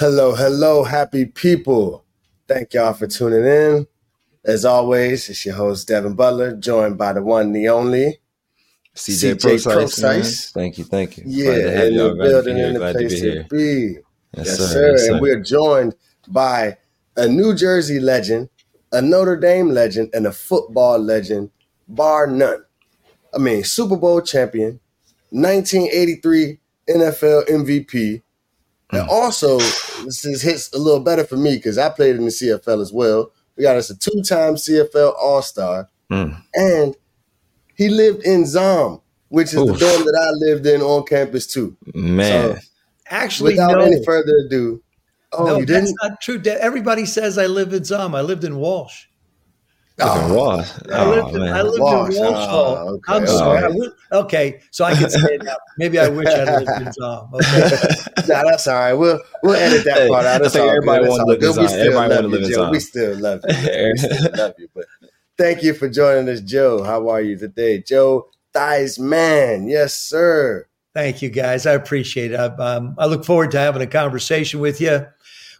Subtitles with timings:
[0.00, 2.06] Hello, hello, happy people.
[2.48, 3.86] Thank y'all for tuning in.
[4.46, 8.18] As always, it's your host, Devin Butler, joined by the one, the only
[8.96, 10.52] CJ, CJ Prosise.
[10.52, 11.24] Thank you, thank you.
[11.26, 13.06] Yeah, Glad to have in the Glad to be building, in the Glad to be
[13.08, 13.98] place to be.
[14.38, 14.66] Yes, Yes, sir.
[14.68, 14.90] sir.
[14.92, 15.94] Yes, And we're joined
[16.28, 16.78] by
[17.18, 18.48] a New Jersey legend,
[18.92, 21.50] a Notre Dame legend, and a football legend,
[21.88, 22.64] bar none.
[23.34, 24.80] I mean, Super Bowl champion,
[25.28, 26.58] 1983
[26.88, 28.22] NFL MVP.
[28.92, 29.08] And Mm.
[29.08, 29.58] also,
[30.04, 32.92] this is hits a little better for me because I played in the CFL as
[32.92, 33.30] well.
[33.56, 36.42] We got us a two-time CFL All-Star, Mm.
[36.54, 36.96] and
[37.74, 41.76] he lived in Zahm, which is the dorm that I lived in on campus too.
[41.94, 42.60] Man, So,
[43.12, 43.80] Actually, Without no.
[43.80, 44.80] any further ado,
[45.32, 45.98] oh, no, you that's didn't?
[46.02, 46.40] not true.
[46.46, 48.14] Everybody says I live in Zahm.
[48.16, 49.06] I lived in Walsh.
[50.02, 50.60] Oh, Wall.
[50.60, 50.64] I
[51.04, 51.52] Oh, lived, in, man.
[51.54, 52.14] I lived Walsh.
[52.16, 53.64] in Walsh Oh, okay, I'm sorry.
[53.64, 55.56] I would- okay, so I can say it now.
[55.78, 57.30] Maybe I wish I lived in Zahm.
[57.34, 58.26] Okay.
[58.28, 58.92] nah, that's all right.
[58.94, 60.42] We'll we'll edit that part out.
[60.42, 61.04] I It's think all everybody.
[61.04, 61.60] It's wanna live in good.
[61.60, 62.70] We still Everybody love wanna you, live in Joe.
[62.70, 63.54] We still love you.
[63.92, 64.68] We still love you.
[64.74, 64.84] But
[65.38, 66.82] thank you for joining us, Joe.
[66.82, 68.28] How are you today, Joe?
[68.52, 70.66] Thighs man, yes, sir.
[70.94, 71.66] Thank you, guys.
[71.66, 72.36] I appreciate it.
[72.40, 75.06] I, um, I look forward to having a conversation with you.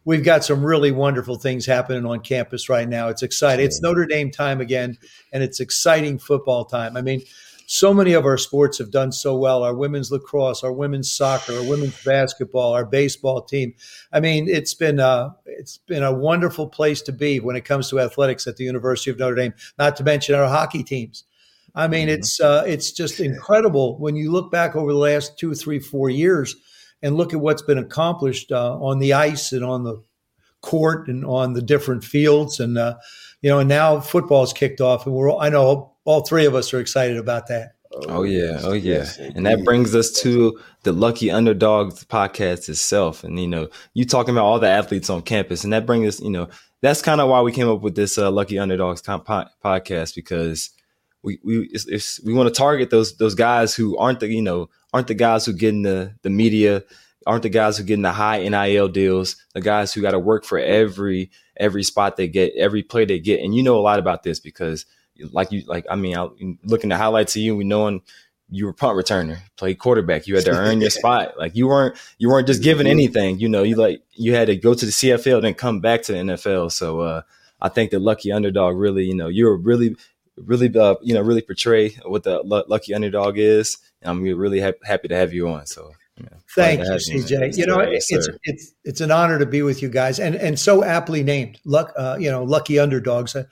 [0.05, 3.09] We've got some really wonderful things happening on campus right now.
[3.09, 3.67] It's exciting.
[3.67, 4.97] It's Notre Dame time again,
[5.33, 6.97] and it's exciting football time.
[6.97, 7.23] I mean,
[7.67, 9.63] so many of our sports have done so well.
[9.63, 13.75] Our women's lacrosse, our women's soccer, our women's basketball, our baseball team.
[14.13, 17.89] I mean, it's been a, it's been a wonderful place to be when it comes
[17.91, 19.55] to athletics at the University of Notre Dame.
[19.79, 21.23] Not to mention our hockey teams.
[21.75, 25.55] I mean, it's uh, it's just incredible when you look back over the last two,
[25.55, 26.57] three, four years
[27.03, 30.03] and look at what's been accomplished uh, on the ice and on the
[30.61, 32.97] court and on the different fields, and uh,
[33.41, 36.55] you know, and now football's kicked off, and we're all, I know all three of
[36.55, 37.73] us are excited about that.
[38.07, 43.25] Oh yeah, oh yeah, yes, and that brings us to the Lucky Underdogs podcast itself.
[43.25, 46.21] And you know, you talking about all the athletes on campus, and that brings us,
[46.21, 46.49] you know,
[46.83, 50.15] that's kind of why we came up with this uh, Lucky Underdogs com- po- podcast
[50.15, 50.71] because
[51.23, 54.43] we we it's, it's, we want to target those those guys who aren't the you
[54.43, 56.85] know aren't the guys who get in the the media,
[57.27, 60.19] aren't the guys who get in the high NIL deals, the guys who got to
[60.19, 63.81] work for every every spot they get, every play they get, and you know a
[63.81, 64.87] lot about this because
[65.33, 66.29] like you like I mean, I,
[66.65, 68.03] looking at highlights of you, we knowing
[68.51, 70.27] you were punt returner, played quarterback.
[70.27, 71.39] You had to earn your spot.
[71.39, 73.39] Like you weren't you weren't just given anything.
[73.39, 76.13] You know, you like you had to go to the CFL then come back to
[76.13, 76.73] the NFL.
[76.73, 77.23] So uh,
[77.61, 79.97] I think the lucky underdog really, you know, you're really
[80.45, 83.79] really uh, you know really portray what the lu- lucky underdog is.
[84.03, 85.67] And I'm really ha- happy to have you on.
[85.67, 85.93] So.
[86.17, 86.99] you know, Thank you, man.
[86.99, 87.57] CJ.
[87.57, 88.39] You know, Yes, it's sir.
[88.45, 91.59] it's it's an honor to be with you guys, and and so aptly named.
[91.65, 93.37] Luck, uh, you know, lucky underdogs.
[93.37, 93.45] I,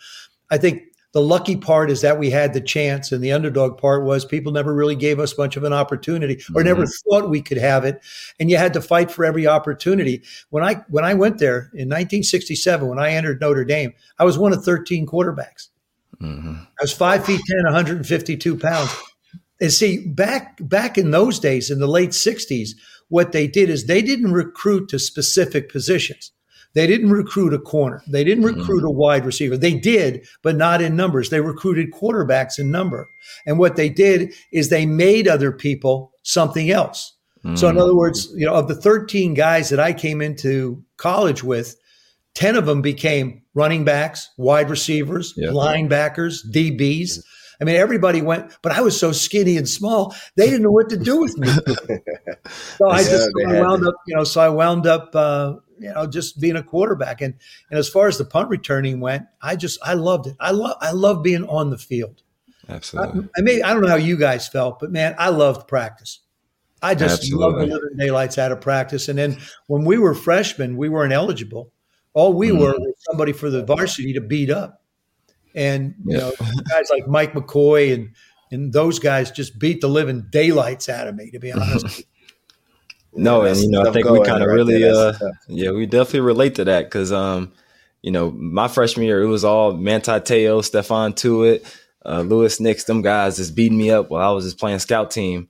[0.51, 0.83] I think
[1.13, 4.53] the lucky part is that we had the chance, and the underdog part was people
[4.53, 8.03] never really gave us much of an opportunity, or never thought we could have it,
[8.39, 10.23] and you had to fight for every opportunity.
[10.51, 14.37] When I when I went there in 1967, when I entered Notre Dame, I was
[14.39, 15.69] one of 13 quarterbacks.
[16.23, 16.61] Mhm.
[16.61, 18.91] I was five feet ten, 152 pounds.
[19.61, 22.71] And see, back back in those days, in the late 60s,
[23.09, 26.33] what they did is they didn't recruit to specific positions.
[26.75, 28.03] They didn't recruit a corner.
[28.07, 29.57] They didn't recruit a wide receiver.
[29.57, 31.31] They did, but not in numbers.
[31.31, 33.09] They recruited quarterbacks in number.
[33.47, 37.15] And what they did is they made other people something else.
[37.55, 41.43] So, in other words, you know, of the 13 guys that I came into college
[41.43, 41.77] with,
[42.35, 45.49] 10 of them became running backs, wide receivers, Yeah.
[45.51, 47.23] linebackers, DBs.
[47.61, 50.89] I mean, everybody went, but I was so skinny and small, they didn't know what
[50.91, 51.49] to do with me.
[52.79, 53.89] so I just I wound to.
[53.89, 57.21] up, you know, so I wound up, uh, you know, just being a quarterback.
[57.21, 57.35] And
[57.71, 60.37] and as far as the punt returning went, I just I loved it.
[60.39, 62.23] I love I love being on the field.
[62.69, 63.29] Absolutely.
[63.37, 66.21] I mean, I don't know how you guys felt, but man, I loved practice.
[66.81, 67.67] I just Absolutely.
[67.67, 69.09] loved the daylights out of practice.
[69.09, 71.73] And then when we were freshmen, we weren't eligible.
[72.19, 72.59] All we Mm.
[72.59, 74.83] were was somebody for the varsity to beat up.
[75.55, 76.19] And you Yeah.
[76.19, 76.33] know,
[76.69, 78.11] guys like Mike McCoy and
[78.51, 82.05] and those guys just beat the living daylights out of me, to be honest.
[83.15, 84.93] No, Yeah, and you know, I think we kind of right really, there.
[84.93, 85.13] uh,
[85.47, 87.53] yeah, we definitely relate to that because, um,
[88.03, 91.65] you know, my freshman year it was all Manti Teo, Stephon Tuitt,
[92.05, 95.13] uh, Louis Nix, them guys just beating me up while I was just playing scout
[95.13, 95.49] team,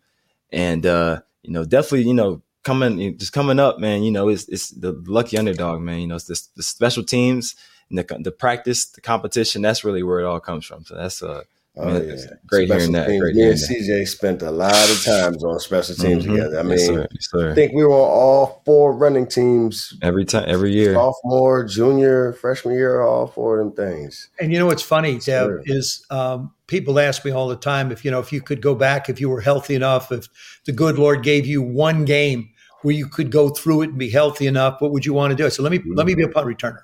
[0.52, 4.02] and uh, you know, definitely, you know, coming just coming up, man.
[4.02, 6.00] You know, it's it's the lucky underdog, man.
[6.00, 7.54] You know, it's the, the special teams
[7.90, 9.62] and the the practice, the competition.
[9.62, 10.84] That's really where it all comes from.
[10.84, 11.42] So that's uh,
[11.80, 12.14] Oh, man, yeah.
[12.14, 13.06] it's great Special hearing that.
[13.06, 13.20] teams.
[13.22, 14.02] Great Me hearing and that.
[14.02, 16.30] CJ spent a lot of times on special teams Mhm.
[16.34, 16.58] together.
[16.58, 17.06] I mean, yes, sir.
[17.12, 17.50] Yes, sir.
[17.52, 20.94] I think we were on all four running teams every time, every year.
[20.94, 24.28] sophomore, junior, freshman year, all four of them things.
[24.40, 25.62] And you know what's funny, Deb, Sure.
[25.66, 28.74] is um, people ask me all the time if you know if you could go
[28.74, 30.26] back, if you were healthy enough, if
[30.66, 32.48] the good Lord gave you one game,
[32.82, 35.36] where you could go through it and be healthy enough, what would you want to
[35.36, 35.50] do?
[35.50, 36.82] So let me let me be a punt returner.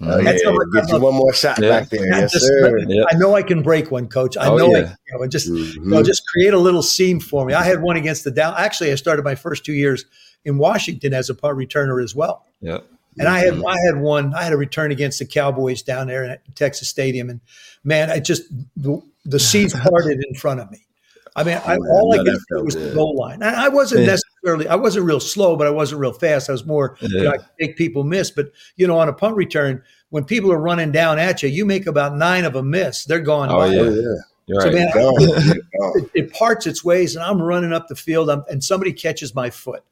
[0.00, 1.68] Oh, yeah, That's how much I get you one more shot Yeah.
[1.80, 2.06] back there.
[2.06, 2.78] Yes, just- sir.
[2.86, 3.04] Yeah.
[3.12, 4.36] I know I can break one, coach.
[4.36, 4.96] I Oh, know I can.
[5.12, 5.84] You know, just you Mhm.
[5.86, 7.52] know, just create a little seam for me.
[7.54, 8.54] I had one against the Dow.
[8.56, 10.04] Actually, I started my first two years
[10.44, 12.44] in Washington as a punt returner as well.
[12.60, 12.84] Yep.
[13.18, 14.32] And I had I had one.
[14.34, 17.40] I had a return against the Cowboys down there at Texas Stadium, and
[17.84, 18.42] man, I just
[18.76, 20.78] the, the seas parted in front of me.
[21.36, 23.42] I mean, I, Oh, all I could do was the goal line.
[23.42, 24.16] And I wasn't Yeah.
[24.42, 26.48] necessarily, I wasn't real slow, but I wasn't real fast.
[26.48, 28.30] I was more, you know, I could make people miss.
[28.30, 31.64] But you know, on a punt return, when people are running down at you, you
[31.64, 33.04] make about nine of them miss.
[33.04, 33.48] They're gone.
[33.50, 33.66] Oh, by.
[33.68, 33.80] yeah.
[33.80, 34.14] Oh, yeah.
[34.46, 34.74] You're So, right.
[34.74, 35.14] man, Gone.
[35.96, 39.34] It, it parts its ways, and I'm running up the field, I'm, and somebody catches
[39.36, 39.84] my foot.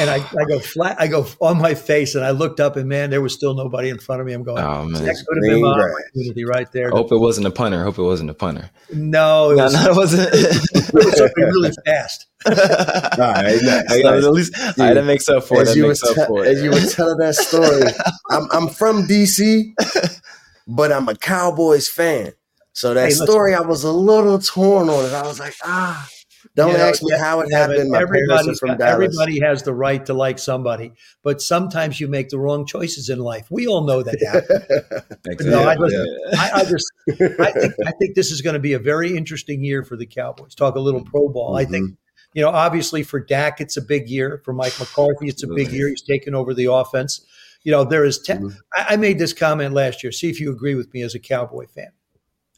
[0.00, 2.88] And I, I go flat, I go on my face, and I looked up, and
[2.88, 4.32] man, there was still nobody in front of me.
[4.32, 5.04] I'm going, oh man.
[5.04, 6.90] that could have been my opportunity right there.
[6.90, 7.84] Hope it wasn't a punter.
[7.84, 8.70] Hope it wasn't a punter.
[8.92, 10.28] No, it No, was, no, it wasn't.
[10.32, 12.26] it was something really fast.
[12.46, 14.24] All right, nice, I got nice.
[14.24, 15.62] At least all right, that makes up for it.
[15.62, 17.82] as That you, were up te- for as you were telling that story,
[18.30, 19.72] I'm, I'm from DC,
[20.68, 22.32] but I'm a Cowboys fan.
[22.72, 23.26] So that Hey, listen.
[23.26, 25.12] story, I was a little torn on it.
[25.12, 26.08] I was like, ah,
[26.56, 27.90] don't You know, ask me how it happened.
[27.90, 28.94] My parents are from Dallas.
[28.94, 30.92] everybody has the right to like somebody,
[31.22, 33.46] but sometimes you make the wrong choices in life.
[33.50, 35.46] We all know that happens.
[35.46, 35.96] No, I just,
[36.38, 36.92] I, I just,
[37.40, 40.06] I think, I think this is going to be a very interesting year for the
[40.06, 40.54] Cowboys.
[40.54, 41.56] Talk a little pro ball.
[41.56, 41.96] I think,
[42.32, 44.40] you know, obviously for Dak, it's a big year.
[44.44, 45.88] For Mike McCarthy, it's a big year.
[45.88, 47.24] He's taken over the offense.
[47.64, 48.18] You know, there is.
[48.20, 48.56] Te- Mhm.
[48.74, 50.12] I, I made this comment last year.
[50.12, 51.90] See if you agree with me as a Cowboy fan.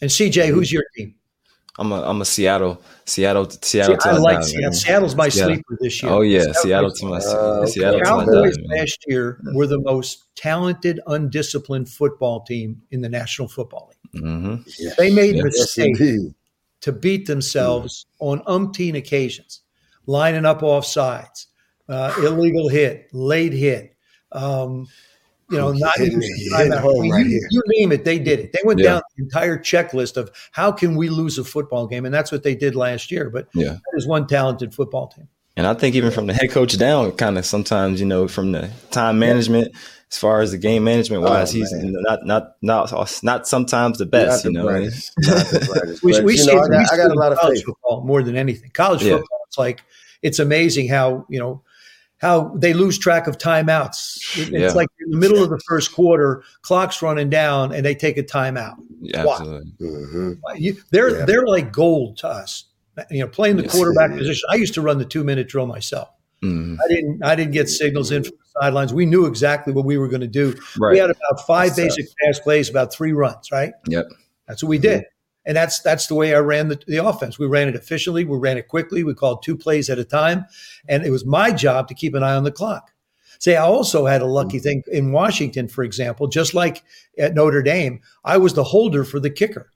[0.00, 1.14] And CJ, who's your team?
[1.78, 3.96] I'm a I'm a Seattle Seattle See, Seattle.
[4.02, 4.62] I like die, Seattle.
[4.62, 4.72] man.
[4.72, 5.54] Seattle's my Seattle.
[5.54, 6.12] sleeper this year.
[6.12, 7.66] Oh yeah, Seattle- Seattle to my Uh.
[7.66, 13.48] Seattle Cowboys die, last year were the most talented, undisciplined football team in the National
[13.48, 14.22] Football League.
[14.22, 14.56] hmm
[14.98, 16.34] They made Yes, mistakes indeed.
[16.80, 19.60] to beat themselves on umpteen occasions,
[20.06, 21.46] lining up off sides,
[21.88, 23.94] uh, illegal hit, late hit,
[24.32, 24.86] um,
[25.50, 26.78] you know, not Hitting- using hitting timeout.
[26.80, 27.48] home right you, here.
[27.50, 28.52] you name it, they did it.
[28.52, 28.86] They went Yeah.
[28.94, 32.42] down the entire checklist of how can we lose a football game, and that's what
[32.42, 33.30] they did last year.
[33.30, 33.68] But Yeah.
[33.72, 35.28] that is one talented football team.
[35.56, 38.52] And I think even from the head coach down, kind of sometimes you know from
[38.52, 39.72] the time management,
[40.10, 41.94] as far as the game management oh, wise, Oh, he's man.
[42.00, 44.44] not not not not sometimes the best.
[44.44, 45.12] Not you the know, brightest.
[45.16, 46.02] Brightest.
[46.04, 47.66] We, we you see, know, I got, I got a lot of college faith.
[47.66, 48.70] football more than anything.
[48.72, 49.16] College Yeah.
[49.18, 49.80] football, it's like
[50.22, 51.62] it's amazing how you know
[52.18, 54.38] how they lose track of timeouts.
[54.38, 54.66] It- Yeah.
[54.66, 58.16] It's like in the middle of the first quarter, clock's running down, and they take
[58.18, 58.74] a timeout.
[59.00, 59.34] Yeah, Wow.
[59.34, 59.72] absolutely.
[59.80, 60.38] Mhm.
[60.56, 61.24] You, they're Yeah.
[61.24, 62.64] they're like gold to us.
[63.10, 64.48] You know, playing the Yes, quarterback position.
[64.50, 66.08] I used to run the two minute drill myself.
[66.42, 66.76] Mhm.
[66.84, 68.92] I didn't I didn't get signals in from the sidelines.
[68.92, 70.54] We knew exactly what we were going to do.
[70.80, 73.52] We had about five That's basic pass plays, about three runs.
[73.52, 73.72] Right.
[73.88, 74.08] Yep.
[74.48, 75.04] That's what we did.
[75.48, 77.38] And that's that's the way I ran the, the offense.
[77.38, 78.22] We ran it efficiently.
[78.22, 79.02] We ran it quickly.
[79.02, 80.44] We called two plays at a time.
[80.86, 82.92] And it was my job to keep an eye on the clock.
[83.40, 86.84] Say, I also had a lucky thing in Washington, for example, just like
[87.18, 89.70] at Notre Dame, I was the holder for the kicker.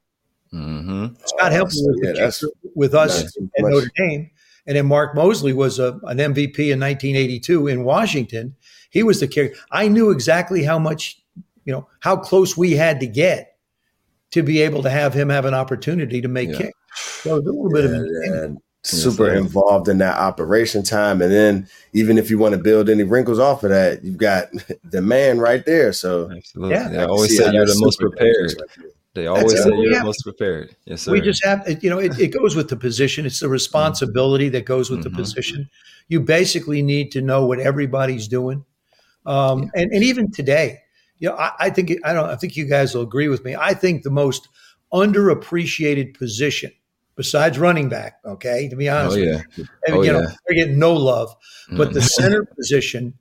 [0.50, 4.30] hmm Scott was yeah, the kicker with us at Notre Dame.
[4.66, 8.56] And then Mark Moseley was a, an MVP in 1982 in Washington.
[8.90, 9.54] He was the kicker.
[9.70, 11.22] I knew exactly how much,
[11.64, 13.51] you know, how close we had to get
[14.32, 16.58] to be able to have him have an opportunity to make Yeah.
[16.58, 16.78] kicks.
[17.22, 17.92] So a little bit of
[18.24, 18.48] Yeah,
[18.82, 19.34] super sir.
[19.34, 21.22] involved in that operation time.
[21.22, 24.48] And then even if you want to build any wrinkles off of that, you've got
[24.90, 25.92] the man right there.
[25.92, 26.74] So Absolutely.
[26.74, 26.88] Yeah.
[26.88, 28.54] They I always say you're the most prepared.
[28.58, 28.86] right.
[29.14, 29.62] They always it.
[29.62, 30.74] say you're the most prepared.
[30.86, 31.12] Yes, sir.
[31.12, 33.26] We just have, you know, it, it goes with the position.
[33.26, 35.04] It's the responsibility that goes with Mhm.
[35.04, 35.68] the position.
[36.08, 38.64] You basically need to know what everybody's doing.
[39.26, 40.80] Um, and, and even today,
[41.22, 43.54] you know, I, I think, I don't, I think you guys will agree with me.
[43.54, 44.48] I think the most
[44.92, 46.72] underappreciated position
[47.14, 49.64] besides running back, okay, to be honest, oh with yeah.
[49.86, 50.32] and, Oh, you know, yeah.
[50.46, 51.34] they're getting no love,
[51.70, 52.08] but the Mhm.
[52.20, 53.14] center position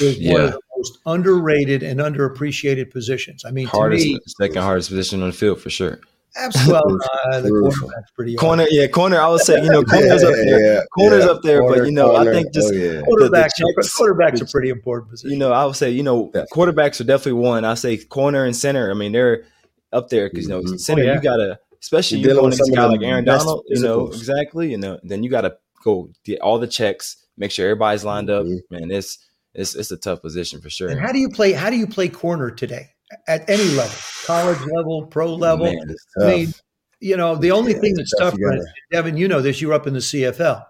[0.00, 3.44] is one of the most underrated and underappreciated positions.
[3.46, 6.00] I mean, hardest, me, second hardest position on the field for sure.
[6.36, 6.98] Absolutely,
[7.32, 7.80] uh, the Crucial.
[7.88, 8.40] quarterback's pretty hard.
[8.40, 9.20] Corner, yeah, corner.
[9.20, 10.60] I would say, you know, corners up there.
[10.74, 11.30] Yeah, corners yeah.
[11.30, 13.00] up there, but, you know, I think just- Oh, yeah.
[13.02, 15.30] Quarterbacks, the checks- quarterbacks are pretty important position.
[15.30, 16.48] You know, I would say, you know, Definitely.
[16.54, 17.64] quarterbacks are definitely one.
[17.64, 18.90] I say corner and center.
[18.90, 19.44] I mean, they're
[19.92, 20.78] up there because you know, Mhm.
[20.80, 21.14] center Oh, yeah.
[21.14, 23.64] you gotta, especially You're you dealing going with against a guy like Aaron Donald.
[23.68, 24.14] You know physicals.
[24.18, 24.70] exactly.
[24.70, 28.28] You know, then you got to go get all the checks, make sure everybody's lined
[28.30, 28.44] up.
[28.44, 28.58] Mhm.
[28.70, 29.18] Man, it's
[29.54, 30.88] it's it's a tough position for sure.
[30.90, 31.52] and how do you play?
[31.52, 32.88] How do you play corner today
[33.26, 33.96] at any level,
[34.26, 35.66] college level, pro level?
[35.66, 36.54] Man, I mean,
[37.00, 38.32] you know, the only Yeah, thing that's tough.
[38.32, 39.60] tough, You Devin, you know this.
[39.60, 40.64] You're up in the CFL.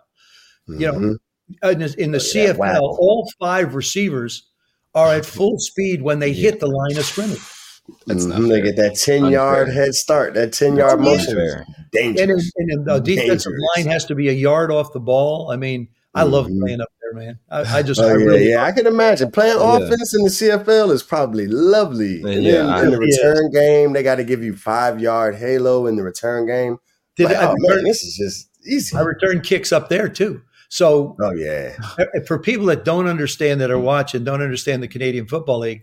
[0.68, 1.16] you know, Mhm.
[1.72, 2.78] In the, in the Oh, yeah, CFL, wow.
[3.00, 4.50] all five receivers
[4.94, 7.40] are at full speed when they hit the line of scrimmage.
[8.06, 8.50] That's not Mhm.
[8.50, 11.20] They get that 10 yard head start, that 10 yard Oh, motion.
[11.20, 11.64] is Unfair.
[11.66, 12.52] And, in, Dangerous.
[12.56, 13.62] and in the defensive Dangerous.
[13.76, 15.50] line has to be a yard off the ball.
[15.50, 16.60] I mean, I love Mhm.
[16.60, 17.20] playing up there.
[17.26, 17.38] man.
[17.50, 18.64] I, I just, Oh I yeah, really, yeah.
[18.64, 19.76] I can imagine playing Yeah.
[19.78, 22.22] offense in the CFL is probably lovely.
[22.22, 23.28] And Yeah, then I- in the Yeah.
[23.28, 26.78] return game, they got to give you five yard halo in the return game.
[27.16, 28.96] did Like, I, oh man, this is just easy.
[28.96, 30.42] I return kicks up there too.
[30.68, 34.88] So Oh yeah, uh, for people that don't understand that are watching, don't understand the
[34.88, 35.82] Canadian Football League,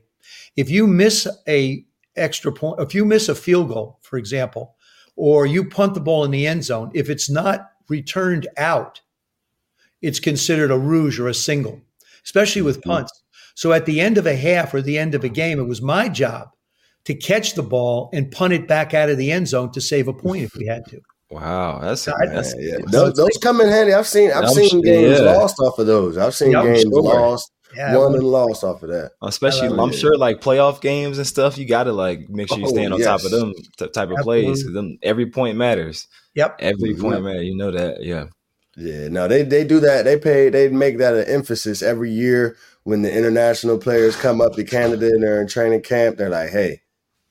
[0.56, 1.84] if you miss a
[2.16, 4.76] extra point, if you miss a field goal, for example,
[5.18, 9.02] or you punt the ball in the end zone, if it's not returned out,
[10.06, 11.82] it's considered a rouge or a single,
[12.24, 12.84] especially with Mhm.
[12.92, 13.12] punts.
[13.56, 15.82] So at the end of a half or the end of a game, it was
[15.82, 16.48] my job
[17.06, 20.08] to catch the ball and punt it back out of the end zone to save
[20.08, 21.00] a point if we had to.
[21.32, 22.86] Wow, that's, I- that's yeah, yeah.
[22.92, 23.94] Those, those come in handy.
[23.94, 25.34] I've seen I've I'm seen sure, games yeah.
[25.38, 26.18] lost off of those.
[26.18, 27.02] I've seen Yeah, games sure.
[27.02, 29.12] lost, Yeah, won and lost off of that.
[29.24, 29.68] especially.
[29.70, 29.96] I I'm it.
[29.96, 31.58] sure like playoff games and stuff.
[31.58, 34.10] You got to like make sure you Oh, stand on top of them t- type
[34.12, 36.08] of plays because them every point matters.
[36.36, 36.58] Yep.
[36.60, 37.02] Every Mhm.
[37.02, 37.46] point matters.
[37.46, 38.04] You know that.
[38.04, 38.26] Yeah.
[38.78, 40.04] Yeah, no, they they do that.
[40.06, 40.50] They pay.
[40.50, 45.08] They make that an emphasis every year when the international players come up to Canada
[45.08, 46.18] and they're in training camp.
[46.18, 46.82] They're like, hey.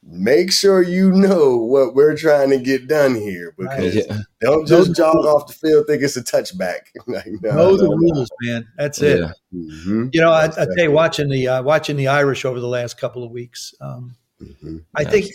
[0.06, 4.18] Make sure you know what we're trying to get done here because Yeah.
[4.42, 6.80] don't just jog off the field think it's a touchback.
[7.06, 7.96] like, no, know the no, no.
[7.96, 8.68] rules, man.
[8.76, 9.20] That's it.
[9.20, 9.32] Yeah.
[9.54, 10.10] Mhm.
[10.12, 13.00] You know, I, I tell you, watching the uh, watching the Irish over the last
[13.00, 14.84] couple of weeks, um, Mhm.
[14.94, 15.10] I Yes.
[15.10, 15.26] think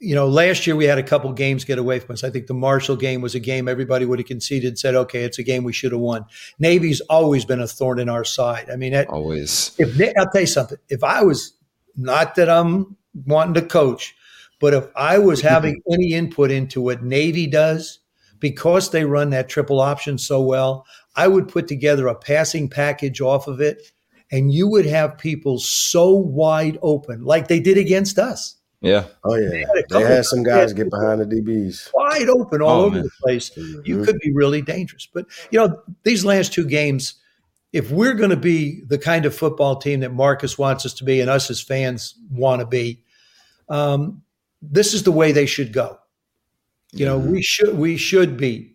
[0.00, 2.24] you know last year we had a couple games get away from us.
[2.24, 5.24] I think the Marshall game was a game everybody would have conceded, and said, okay,
[5.24, 6.24] it's a game we should have won.
[6.58, 8.68] Navy's always been a thorn in our side.
[8.70, 9.74] I mean, that, Always.
[9.78, 11.56] if Na- I'll tell you something, if I was
[11.96, 12.96] not that I'm
[13.26, 14.14] wanting to coach,
[14.60, 18.00] but if I was having any input into what Navy does,
[18.40, 20.84] because they run that triple option so well,
[21.16, 23.80] I would put together a passing package off of it,
[24.30, 29.04] and you would have people so wide open, like they did against us, Yeah.
[29.24, 31.90] Oh yeah, had they had some guys get behind the DBs.
[31.94, 33.04] wide open all Oh, over man.
[33.04, 33.50] the place.
[33.56, 34.04] You Mhm.
[34.04, 35.08] could be really dangerous.
[35.12, 37.14] But you know, these last two games,
[37.72, 41.04] if we're going to be the kind of football team that Marcus wants us to
[41.04, 43.02] be, and us as fans want to be,
[43.68, 44.22] um,
[44.62, 45.98] this is the way they should go.
[46.92, 47.32] You know, Mhm.
[47.32, 48.73] we should we should beat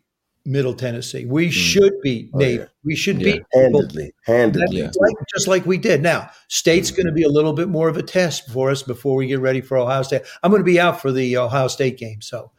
[0.50, 1.26] Middle Tennessee.
[1.26, 1.52] We hmm.
[1.52, 2.60] should beat Oh, Navy.
[2.60, 2.66] yeah.
[2.84, 3.34] We should Yeah.
[3.34, 3.62] beat people.
[3.62, 4.78] handedly, handedly.
[4.80, 4.92] Yeah.
[5.00, 6.02] Like, just like we did.
[6.02, 9.16] Now, state's going to be a little bit more of a test for us before
[9.16, 10.24] we get ready for Ohio State.
[10.42, 12.52] I'm going to be out for the Ohio State game, so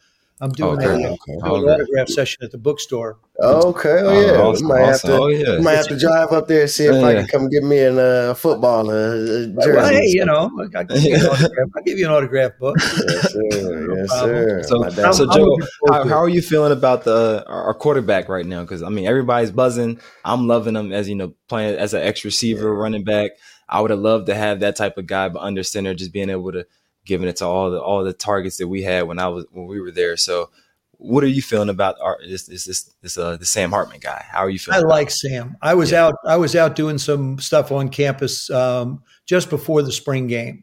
[0.43, 0.87] I'm doing Okay.
[1.05, 1.37] a, Okay.
[1.45, 3.19] doing an autograph session at the bookstore.
[3.43, 5.13] Okay, oh Oh, yeah, awesome, we might have to.
[5.13, 5.59] Oh, yeah.
[5.61, 8.31] might have to drive up there and see if I can come get me a
[8.31, 9.53] uh, football uh, jersey.
[9.55, 12.77] Well, hey, you know, I'll give you an autograph, I'll give you an autograph book.
[12.79, 13.87] Yes, sir.
[14.01, 14.63] Yes, sir.
[14.65, 18.47] So- My so Joe, How, how are you feeling about the our our quarterback right
[18.47, 18.63] now?
[18.63, 20.01] Because I mean, everybody's buzzing.
[20.25, 23.33] I'm loving him as you know, playing as an ex receiver, running back.
[23.69, 26.29] I would have loved to have that type of guy, but under center, just being
[26.31, 26.67] able to
[27.11, 29.67] giving it to all the all the targets that we had when I was when
[29.67, 30.17] we were there.
[30.17, 30.49] So,
[30.93, 34.25] what are you feeling about our this this this, this uh the Sam Hartman guy?
[34.31, 34.81] How are you I feeling?
[34.81, 35.57] about like Sam.
[35.61, 36.07] I was Yeah.
[36.07, 36.15] out.
[36.25, 40.63] I was out doing some stuff on campus um, just before the spring game,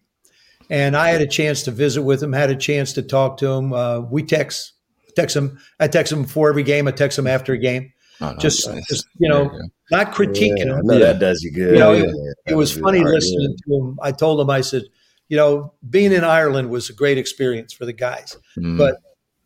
[0.69, 2.31] and I had a chance to visit with him.
[2.33, 3.73] Had a chance to talk to him.
[3.73, 4.73] Uh, we text,
[5.15, 5.59] text him.
[5.79, 6.87] I text him before every game.
[6.87, 7.91] I text him after a game.
[8.19, 8.83] Oh, no, just- nice.
[8.87, 10.85] just, you know, you Not critiquing yeah, him.
[10.87, 11.05] know Yeah.
[11.13, 11.73] that does you good.
[11.73, 12.07] You know, Yeah, it-
[12.45, 13.13] that it was does you funny good.
[13.13, 13.99] listening to him.
[14.01, 14.83] I told him, I said,
[15.29, 18.37] you know, being in Ireland was a great experience for the guys.
[18.57, 18.77] Mm.
[18.77, 18.97] But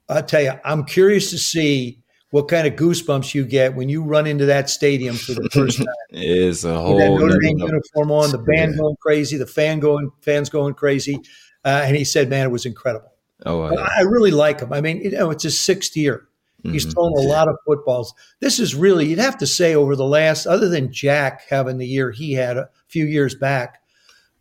[0.09, 1.99] I tell you, I'm curious to see
[2.31, 5.77] what kind of goosebumps you get when you run into that stadium for the first
[5.79, 5.87] time.
[6.11, 8.77] it is a whole that Notre Dame uniform on, the band Yeah.
[8.77, 11.19] going crazy, the fan going, fans going crazy,
[11.65, 13.11] uh, and he said, "Man, it was incredible."
[13.45, 13.63] Oh.
[13.63, 14.71] I really like him.
[14.71, 16.27] I mean, you know, it's his sixth year.
[16.63, 16.93] He's Mhm.
[16.93, 18.13] thrown a lot of footballs.
[18.39, 21.87] This is really, you'd have to say, over the last, other than Jack having the
[21.87, 23.81] year he had a few years back,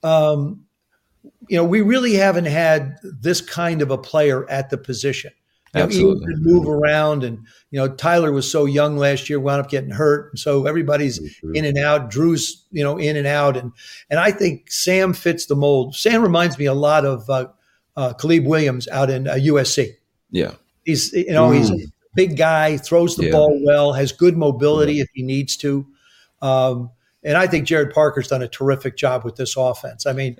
[0.02, 0.60] um,
[1.50, 5.32] you know, we really haven't had this kind of a player at the position.
[5.74, 6.26] You know, Absolutely.
[6.26, 7.38] could move around, and
[7.70, 11.20] you know, Tyler was so young last year, wound up getting hurt, and so everybody's
[11.54, 12.10] in and out.
[12.10, 13.72] Drew's, you know, in and out, and
[14.10, 15.94] and I think Sam fits the mold.
[15.94, 17.46] Sam reminds me a lot of uh,
[17.96, 19.92] uh, Caleb Williams out in uh, USC.
[20.30, 20.54] Yeah.
[20.84, 21.92] He's, you know, he's a Mm.
[22.16, 23.32] big guy, throws the Yeah.
[23.32, 25.86] ball well, has good mobility if he needs to.
[26.42, 26.90] Um,
[27.22, 30.06] and I think Gerad Parker's done a terrific job with this offense.
[30.06, 30.36] I mean,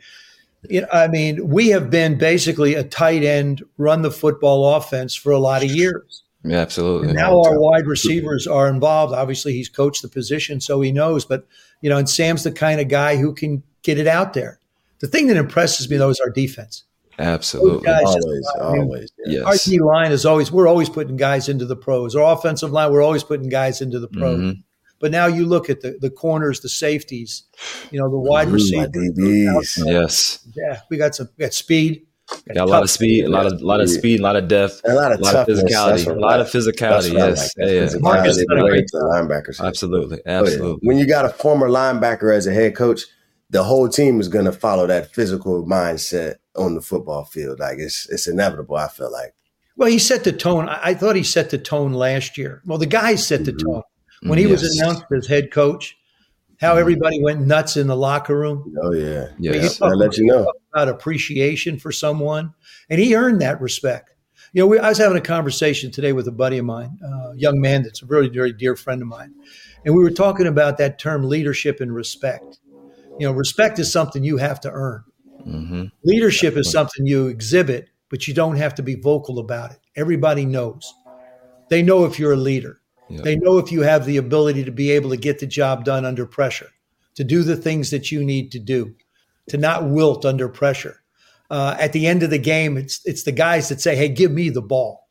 [0.69, 5.15] you know, I mean, we have been basically a tight end, run the football offense
[5.15, 6.23] for a lot of years.
[6.45, 7.09] Yeah, absolutely.
[7.09, 9.13] And now our wide receivers are involved.
[9.15, 11.25] Obviously, he's coached the position, so he knows.
[11.25, 11.47] But
[11.81, 14.59] you know, and Sam's the kind of guy who can get it out there.
[15.01, 16.85] The thing that impresses me though is our defense.
[17.19, 17.85] Absolutely.
[17.85, 19.13] Guys- Always, always.
[19.27, 19.43] Yeah.
[19.43, 19.65] Our Yes.
[19.67, 22.17] D line is always we're always putting guys into the pros.
[22.17, 24.39] Our offensive line, we're always putting guys into the pros.
[24.41, 24.63] Mhm.
[25.01, 27.45] But now you look at the the corners, the safeties,
[27.91, 29.79] you know, the wide receivers.
[29.85, 30.47] Yes.
[30.55, 32.07] Yeah, we got some we got speed.
[32.55, 34.47] Got a lot of speed, a lot of a lot of speed, a lot of
[34.47, 37.13] depth, a lot of, a lot of physicality, a lot of physicality.
[37.13, 37.69] Yes, like.
[37.69, 38.45] yeah, Marcus yeah.
[38.95, 39.61] linebackers.
[39.61, 40.69] Absolutely, absolutely.
[40.69, 40.89] Oh, yeah.
[40.89, 43.03] When you got a former linebacker as a head coach,
[43.51, 47.59] the whole team is going to follow that physical mindset on the football field.
[47.59, 48.77] Like it's it's inevitable.
[48.77, 49.35] I feel like.
[49.77, 50.69] Well, he set the tone.
[50.69, 52.63] I thought he set the tone last year.
[52.65, 53.73] Well, the guys set the mm-hmm.
[53.73, 53.83] tone
[54.23, 54.63] when he yes.
[54.63, 55.97] was announced as head coach
[56.61, 56.81] how mm-hmm.
[56.81, 58.75] everybody went nuts in the locker room.
[58.83, 59.69] Oh yeah, yeah.
[59.83, 62.55] I let you know about appreciation for someone,
[62.89, 64.15] and he earned that respect.
[64.53, 67.37] You know, we, I was having a conversation today with a buddy of mine, a
[67.37, 69.35] young man that's a really very dear friend of mine,
[69.85, 72.59] and we were talking about that term leadership and respect.
[73.19, 75.05] You know, respect is something you have to earn.
[75.47, 75.85] Mm-hmm.
[76.05, 79.79] Leadership is something you exhibit, but you don't have to be vocal about it.
[79.97, 80.93] Everybody knows.
[81.69, 82.80] They know if you're a leader.
[83.11, 86.05] They know if you have the ability to be able to get the job done
[86.05, 86.71] under pressure,
[87.17, 88.95] to do the things that you need to do,
[89.49, 91.03] to not wilt under pressure.
[91.51, 94.31] Uh, at the end of the game, it's it's the guys that say, "Hey, give
[94.31, 95.07] me the ball,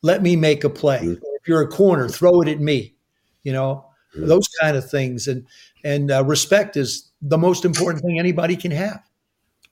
[0.00, 1.00] let me make a play.
[1.00, 1.12] Mm-hmm.
[1.12, 2.94] If you're a corner, throw it at me."
[3.42, 3.84] You know
[4.16, 4.26] mm-hmm.
[4.26, 5.46] those kind of things, and
[5.84, 9.02] and uh, respect is the most important thing anybody can have.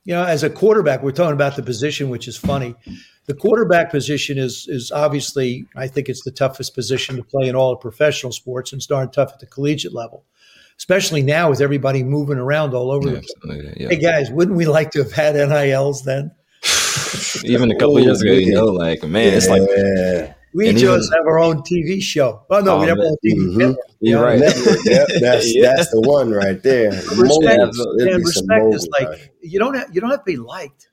[0.04, 2.74] You know, as a quarterback, we're talking about the position, which is funny.
[3.26, 7.54] The quarterback position is is obviously, I think it's the toughest position to play in
[7.54, 10.24] all of professional sports, and it's darn tough at the collegiate level,
[10.78, 13.10] especially now with everybody moving around all over.
[13.10, 13.88] Yeah, the yeah.
[13.88, 16.32] Hey guys, wouldn't we like to have had NILs then?
[17.44, 19.36] Even a couple oh, years ago, you know, like man, yeah.
[19.36, 19.62] it's like
[20.54, 22.44] we just have our own TV show.
[22.50, 23.36] Oh no, oh, we have our own TV.
[23.36, 23.72] Mm-hmm.
[24.00, 24.38] You're right.
[24.84, 25.74] yep, that's yeah.
[25.76, 26.90] that's the one right there.
[27.16, 30.90] Respect, and respect is like you don't have you don't have to be liked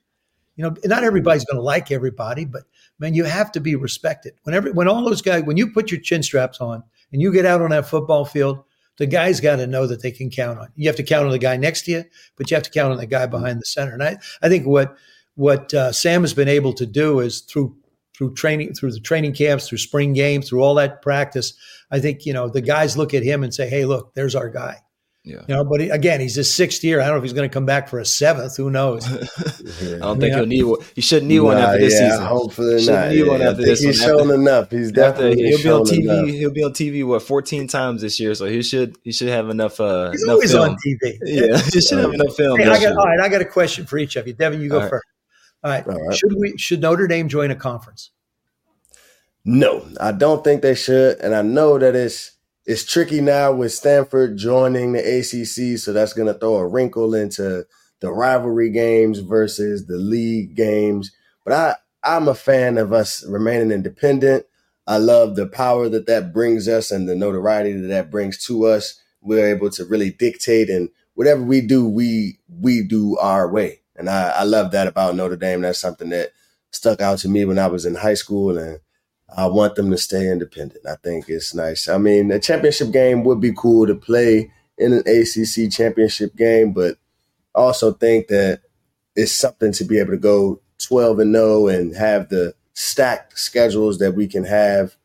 [0.58, 2.64] you know, not everybody's going to like everybody, but
[2.98, 4.34] man, you have to be respected.
[4.42, 7.46] Whenever, when all those guys, when you put your chin straps on and you get
[7.46, 8.64] out on that football field,
[8.96, 10.66] the guys got to know that they can count on.
[10.74, 12.04] You have to count on the guy next to you,
[12.36, 13.92] but you have to count on the guy behind the center.
[13.92, 14.96] And I, I think what
[15.36, 17.76] what uh, Sam has been able to do is through
[18.18, 21.54] through training, through the training camps, through spring games, through all that practice.
[21.90, 24.50] I think you know the guys look at him and say, "Hey, look, there's our
[24.50, 24.82] guy."
[25.24, 25.42] Yeah.
[25.46, 27.00] You know, but he, again, he's his sixth year.
[27.00, 28.56] I don't know if he's going to come back for a seventh.
[28.56, 29.06] Who knows?
[29.12, 30.80] I don't think he'll need one.
[30.94, 32.26] He shouldn't need nah, one after this yeah, season.
[32.26, 33.08] Hopefully not.
[33.10, 34.08] Need yeah, one after this he's one.
[34.08, 34.70] shown after, enough.
[34.70, 36.02] He's definitely he'll be on TV.
[36.02, 36.28] Enough.
[36.28, 39.50] He'll be on TV what 14 times this year, so he should he should have
[39.50, 39.78] enough.
[39.78, 40.70] Uh, he's enough always film.
[40.70, 41.18] on TV.
[41.24, 42.58] Yeah, he should have enough film.
[42.58, 44.32] Hey, I got, all right, I got a question for each of you.
[44.32, 45.04] Devin, you go all first.
[45.62, 45.86] All right.
[45.86, 46.16] all right.
[46.16, 48.12] Should we should Notre Dame join a conference?
[49.50, 52.32] No, I don't think they should, and I know that it's
[52.66, 57.14] it's tricky now with Stanford joining the ACC, so that's going to throw a wrinkle
[57.14, 57.64] into
[58.00, 61.12] the rivalry games versus the league games.
[61.46, 64.44] But I, I'm a fan of us remaining independent.
[64.86, 68.66] I love the power that that brings us and the notoriety that that brings to
[68.66, 69.00] us.
[69.22, 73.80] We're able to really dictate, and whatever we do, we we do our way.
[73.96, 75.62] And I, I love that about Notre Dame.
[75.62, 76.32] That's something that
[76.70, 78.80] stuck out to me when I was in high school, and
[79.36, 80.86] I want them to stay independent.
[80.86, 81.88] I think it's nice.
[81.88, 86.72] I mean, a championship game would be cool to play in an ACC championship game,
[86.72, 86.96] but
[87.54, 88.62] I also think that
[89.14, 93.98] it's something to be able to go 12 and 0 and have the stacked schedules
[93.98, 94.96] that we can have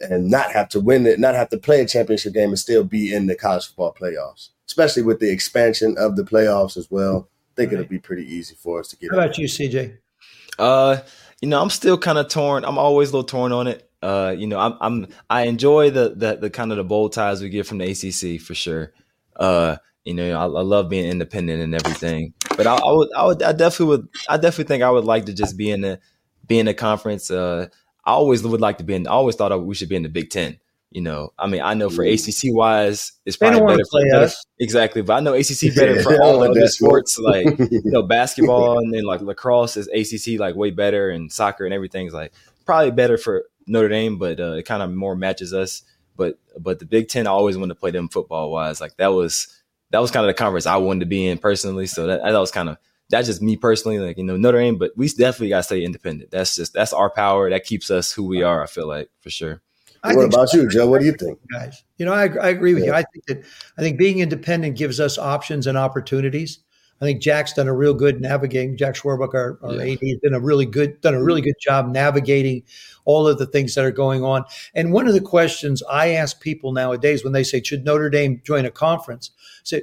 [0.00, 2.84] and not have to win it, not have to play a championship game and still
[2.84, 7.28] be in the college football playoffs, especially with the expansion of the playoffs as well.
[7.52, 7.80] I think right.
[7.80, 9.06] it'll be pretty easy for us to get.
[9.06, 9.12] It.
[9.12, 9.96] How about you, CJ?
[10.58, 10.98] Uh,
[11.40, 12.64] you know, I'm still kind of torn.
[12.64, 13.90] I'm always a little torn on it.
[14.02, 17.42] Uh, you know, I'm, I'm I enjoy the, the the kind of the bold ties
[17.42, 18.92] we get from the ACC for sure.
[19.36, 22.32] Uh, you know, I, I love being independent and everything.
[22.56, 25.26] But I, I, would, I would, I definitely would, I definitely think I would like
[25.26, 25.98] to just be in a
[26.46, 27.30] be in the conference.
[27.30, 27.68] Uh,
[28.04, 29.06] I always would like to be in.
[29.06, 30.58] I always thought we should be in the Big Ten.
[30.90, 35.02] You know, I mean, I know for ACC wise, it's probably better for better, exactly,
[35.02, 39.04] but I know ACC better for all other sports, like you know, basketball and then
[39.04, 42.32] like lacrosse is ACC like way better, and soccer and everything's like
[42.64, 45.82] probably better for Notre Dame, but uh, it kind of more matches us.
[46.16, 48.80] But but the Big Ten, I always wanted to play them football wise.
[48.80, 49.48] Like that was
[49.90, 51.86] that was kind of the conference I wanted to be in personally.
[51.86, 52.78] So that that was kind of
[53.10, 54.78] that's just me personally, like you know Notre Dame.
[54.78, 56.30] But we definitely got to stay independent.
[56.30, 57.50] That's just that's our power.
[57.50, 58.62] That keeps us who we are.
[58.62, 59.62] I feel like for sure.
[60.02, 60.58] I what about so.
[60.58, 60.88] you, Joe?
[60.88, 61.38] What do you think?
[61.52, 62.90] Guys, you know, I, I agree with yeah.
[62.90, 62.96] you.
[62.96, 63.44] I think that
[63.76, 66.60] I think being independent gives us options and opportunities.
[67.00, 68.76] I think Jack's done a real good navigating.
[68.76, 69.92] Jack Swarbrick, our, our yeah.
[69.92, 72.64] AD, has done a really good done a really good job navigating
[73.04, 74.44] all of the things that are going on.
[74.74, 78.40] And one of the questions I ask people nowadays when they say, "Should Notre Dame
[78.44, 79.30] join a conference?"
[79.62, 79.82] say,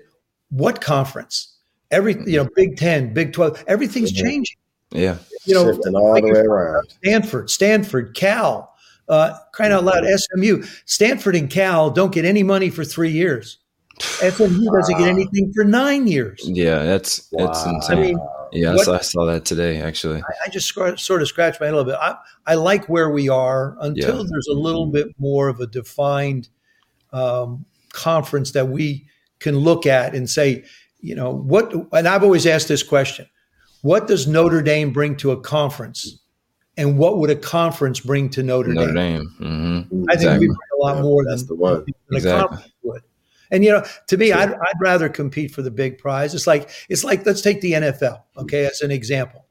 [0.49, 1.53] "What conference?"
[1.89, 4.25] Every you know, Big Ten, Big Twelve, everything's mm-hmm.
[4.25, 4.57] changing.
[4.91, 6.89] Yeah, you know, shifting all the way around.
[6.89, 8.74] Stanford, Stanford, Cal.
[9.07, 13.59] Uh, crying out loud, SMU, Stanford and Cal don't get any money for three years.
[13.99, 16.41] SMU doesn't get anything for nine years.
[16.43, 17.75] Yeah, that's that's wow.
[17.75, 17.97] insane.
[17.97, 18.19] I mean,
[18.51, 19.81] yeah, I saw, I saw, that today.
[19.81, 21.99] Actually, I, I just sort of scratched my head a little bit.
[22.01, 24.29] I, I like where we are until yeah.
[24.29, 26.49] there's a little bit more of a defined
[27.13, 29.07] um, conference that we
[29.39, 30.65] can look at and say,
[30.99, 31.73] you know, what.
[31.93, 33.27] And I've always asked this question:
[33.81, 36.19] What does Notre Dame bring to a conference?
[36.77, 39.19] And what would a conference bring to Notre, Notre Dame?
[39.19, 39.35] Dame.
[39.39, 40.03] Mm-hmm.
[40.09, 40.39] I think exactly.
[40.39, 41.73] we bring a lot more than, the one.
[41.73, 42.31] than exactly.
[42.31, 43.01] a conference would.
[43.51, 44.37] And you know, to me, sure.
[44.37, 46.33] I'd, I'd rather compete for the big prize.
[46.33, 49.45] It's like it's like let's take the NFL, okay, as an example.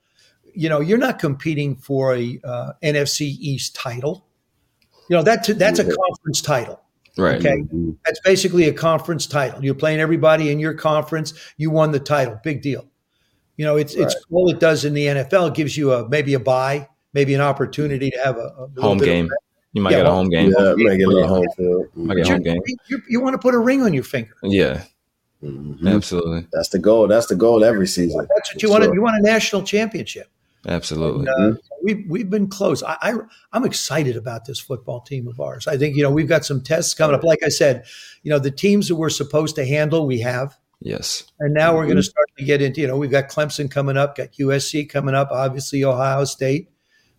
[0.55, 4.27] You know, you're not competing for a uh, NFC East title.
[5.09, 6.81] You know that that's a conference title.
[7.17, 7.37] Right.
[7.37, 7.59] Okay.
[7.59, 7.91] Mm-hmm.
[8.05, 9.65] That's basically a conference title.
[9.65, 11.33] You're playing everybody in your conference.
[11.57, 12.41] You won the title.
[12.43, 12.89] Big deal.
[13.57, 14.07] You know, it's right.
[14.07, 15.49] it's all it does in the NFL.
[15.49, 18.99] It gives you a maybe a buy, maybe an opportunity to have a, a home
[18.99, 19.31] game.
[19.73, 20.53] You might yeah, get a home game.
[20.57, 21.87] Yeah, might get a little home field.
[21.95, 22.61] Might get a home game.
[22.89, 24.35] You, you, want to put a ring on your finger.
[24.43, 24.85] Yeah.
[25.43, 25.89] Mm-hmm.
[25.89, 26.47] Absolutely.
[26.53, 27.09] That's the goal.
[27.09, 28.27] That's the goal every season.
[28.35, 28.85] That's what you want.
[28.85, 30.29] You want a national championship.
[30.67, 31.27] Absolutely.
[31.37, 32.83] And, uh, we've we've been close.
[32.83, 33.15] I, I
[33.53, 35.67] am excited about this football team of ours.
[35.67, 37.25] I think you know we've got some tests coming up.
[37.25, 37.85] Like I said,
[38.23, 40.57] you know the teams that we're supposed to handle, we have.
[40.81, 41.25] Yes.
[41.41, 41.77] And now mm-hmm.
[41.79, 44.33] we're going to start to get into you know we've got Clemson coming up, got
[44.33, 46.71] USC coming up, obviously Ohio State.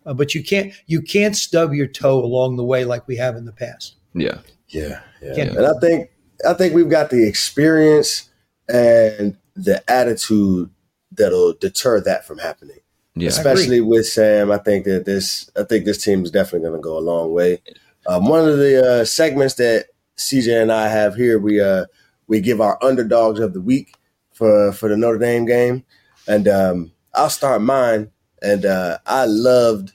[0.06, 3.36] Uh, but you can't you can't stub your toe along the way like we have
[3.36, 3.96] in the past.
[4.14, 4.38] Yeah,
[4.68, 5.42] yeah, yeah.
[5.42, 6.10] And I think
[6.48, 8.30] I think we've got the experience
[8.68, 10.70] and the attitude
[11.12, 12.78] that'll deter that from happening.
[13.16, 14.52] Yeah, especially with Sam.
[14.52, 17.32] I think that this I think this team is definitely going to go a long
[17.32, 17.60] way.
[18.06, 19.86] Um, one of the uh, segments that
[20.18, 21.86] CJ and I have here, we uh,
[22.28, 23.94] we give our underdogs of the week
[24.32, 25.84] for for the Notre Dame game,
[26.28, 28.10] and um, I'll start mine.
[28.46, 29.92] And uh, I loved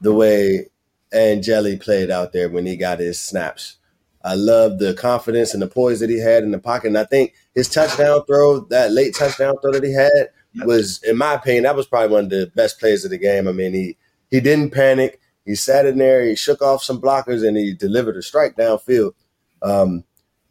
[0.00, 0.66] the way
[1.12, 3.76] Angeli played out there when he got his snaps.
[4.24, 6.88] I love the confidence and the poise that he had in the pocket.
[6.88, 10.30] And I think his touchdown throw, that late touchdown throw that he had,
[10.66, 13.46] was, in my opinion, that was probably one of the best plays of the game.
[13.46, 13.96] I mean, he
[14.28, 15.20] he didn't panic.
[15.44, 19.12] He sat in there, he shook off some blockers, and he delivered a strike downfield.
[19.62, 20.02] Um,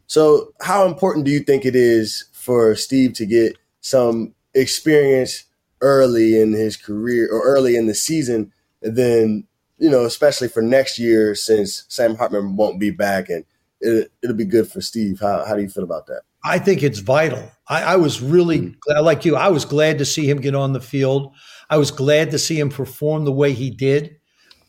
[0.08, 5.46] so, how important do you think it is for Steve to get some experience
[5.84, 8.52] early in his career or early in the season
[8.84, 13.46] then, you know, especially for next year, since Sam Hartman won't be back and
[13.80, 15.20] it, will be good for Steve.
[15.20, 16.22] How, how do you feel about that?
[16.46, 17.52] I think it's vital.
[17.68, 18.80] I, I was really mm-hmm.
[18.82, 21.34] glad, like you, I was glad to see him get on the field.
[21.70, 24.18] I was glad to see him perform the way he did.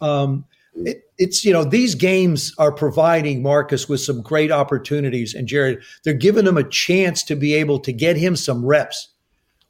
[0.00, 0.46] Um,
[0.76, 0.88] mm.
[0.88, 5.34] it, it's, you know, these games are providing Marcus with some great opportunities.
[5.34, 9.13] And Gerad, they're giving him a chance to be able to get him some reps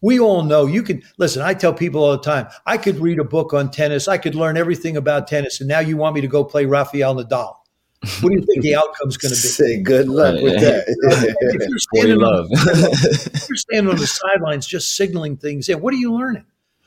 [0.04, 1.40] we all know you can listen.
[1.40, 4.34] I tell people all the time, I could read a book on tennis, I could
[4.34, 7.54] learn everything about tennis, and now you want me to go play Rafael Nadal.
[8.20, 9.48] What do you think the outcome's going to be?
[9.48, 10.84] Say good luck with that.
[11.40, 15.94] if, you're standing on, if you're standing on the sidelines just signaling things in, what
[15.94, 16.44] are you learning?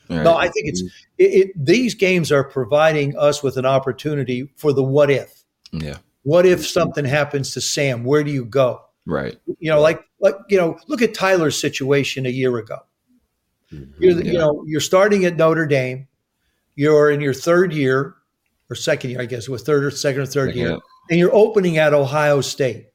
[0.08, 0.22] Right.
[0.22, 0.82] No, I think it's
[1.18, 5.42] it, it, these games are providing us with an opportunity for the what if.
[5.72, 5.98] Yeah.
[6.22, 8.04] What if something happens to Sam?
[8.04, 8.82] Where do you go?
[9.06, 9.36] Right.
[9.58, 12.78] You know, like like you know, look at Tyler's situation a year ago.
[13.72, 14.02] Mm-hmm.
[14.02, 14.32] You're, yeah.
[14.32, 16.08] You know, you're starting at Notre Dame.
[16.74, 18.14] You're in your third year
[18.70, 20.78] or second year, I guess it was third or second or third year, yeah.
[21.10, 22.86] and you're opening at Ohio State.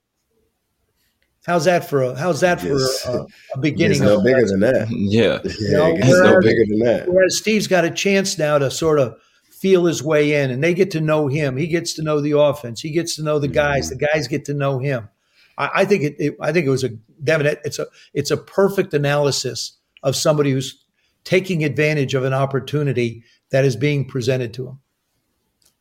[1.45, 3.97] How's that for a How's that for a, a beginning?
[3.97, 4.87] It's no bigger than that.
[4.89, 7.11] Yeah, yeah, you know, it's whereas, no bigger than that.
[7.11, 9.17] Whereas Steve's got a chance now to sort of
[9.49, 11.57] feel his way in, and they get to know him.
[11.57, 12.81] He gets to know the offense.
[12.81, 13.89] He gets to know the guys.
[13.89, 13.97] Mm-hmm.
[13.97, 15.09] The guys get to know him.
[15.57, 16.89] I, I think it, it, I think it was a
[17.23, 17.57] Devin.
[17.65, 20.83] It's a it's a perfect analysis of somebody who's
[21.23, 24.79] taking advantage of an opportunity that is being presented to them.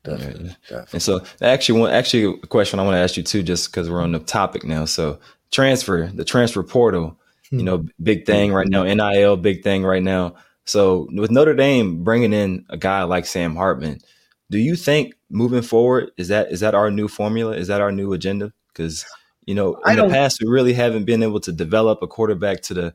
[0.04, 0.88] Definitely, definitely.
[0.92, 3.88] And so, actually, one actually a question I want to ask you too, just because
[3.88, 4.85] we're on the topic now.
[4.85, 5.20] So,
[5.52, 7.18] transfer, the transfer portal,
[7.50, 7.58] hmm.
[7.61, 8.82] you know, big thing right now.
[8.82, 10.35] NIL, big thing right now.
[10.64, 14.00] So, with Notre Dame bringing in a guy like Sam Hartman,
[14.50, 17.56] do you think moving forward is that is that our new formula?
[17.56, 18.52] Is that our new agenda?
[18.68, 19.06] Because
[19.46, 22.74] you know, in the past, we really haven't been able to develop a quarterback to
[22.74, 22.94] the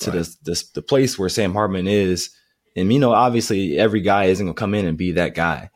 [0.00, 0.20] to right.
[0.22, 2.30] the, the, the place where Sam Hartman is.
[2.76, 5.70] And you know, obviously, every guy isn't gonna come in and be that guy,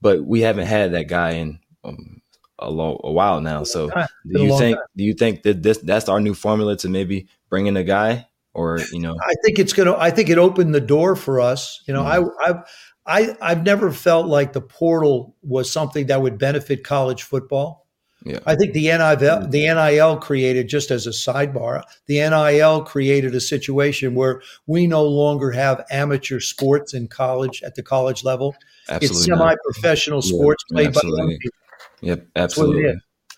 [0.00, 2.22] but we haven't had that guy in um,
[2.58, 3.64] a, long, a while now.
[3.64, 4.86] So, do you think time.
[4.96, 8.28] do you think that this that's our new formula to maybe bring in a guy,
[8.54, 9.16] or you know?
[9.20, 9.96] I think it's gonna.
[9.96, 11.82] I think it opened the door for us.
[11.88, 12.28] You know, mm-hmm.
[12.46, 12.62] I I
[13.06, 17.85] I I've never felt like the portal was something that would benefit college football.
[18.26, 18.40] Yeah.
[18.44, 23.40] I think the NIL, the NIL created, just as a sidebar, the NIL created a
[23.40, 28.56] situation where we no longer have amateur sports in college at the college level.
[28.88, 31.16] Absolutely it's semi-professional sports yeah, played absolutely.
[31.16, 31.58] by young people.
[32.00, 32.94] Yep, absolutely.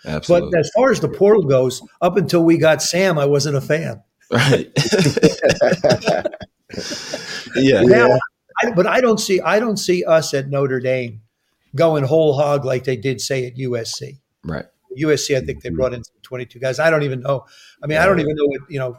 [0.07, 0.51] Absolutely.
[0.51, 3.61] But as far as the portal goes, up until we got Sam, I wasn't a
[3.61, 4.03] fan.
[4.31, 4.72] Right.
[7.57, 7.81] Yeah.
[7.83, 8.18] Now,
[8.62, 11.22] I, but I don't see I don't see us at Notre Dame
[11.74, 14.18] going whole hog like they did say at USC.
[14.44, 14.66] Right.
[15.03, 16.79] USC, I think they brought in 22 guys.
[16.79, 17.45] I don't even know.
[17.83, 18.97] I mean, I don't even know what you know.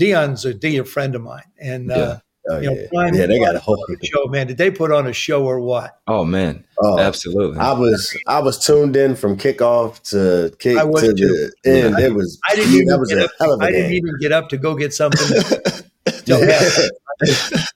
[0.00, 1.96] Deion's a dear friend of mine, and Yeah.
[1.96, 2.18] uh,
[2.50, 2.86] Oh, you know, yeah.
[2.92, 3.78] Prime- yeah, they got a whole.
[4.02, 4.26] show.
[4.26, 5.98] Man, did they put on a show or what?
[6.08, 6.64] Oh man.
[6.80, 7.56] Oh, Absolutely.
[7.60, 11.50] I was I was tuned in from kickoff to kick I was to too.
[11.62, 12.00] the end.
[12.00, 13.30] It was I didn't even that was get a up.
[13.38, 15.24] hell of a I didn't even get up to go get something.
[16.26, 16.36] Yeah.
[17.20, 17.28] No,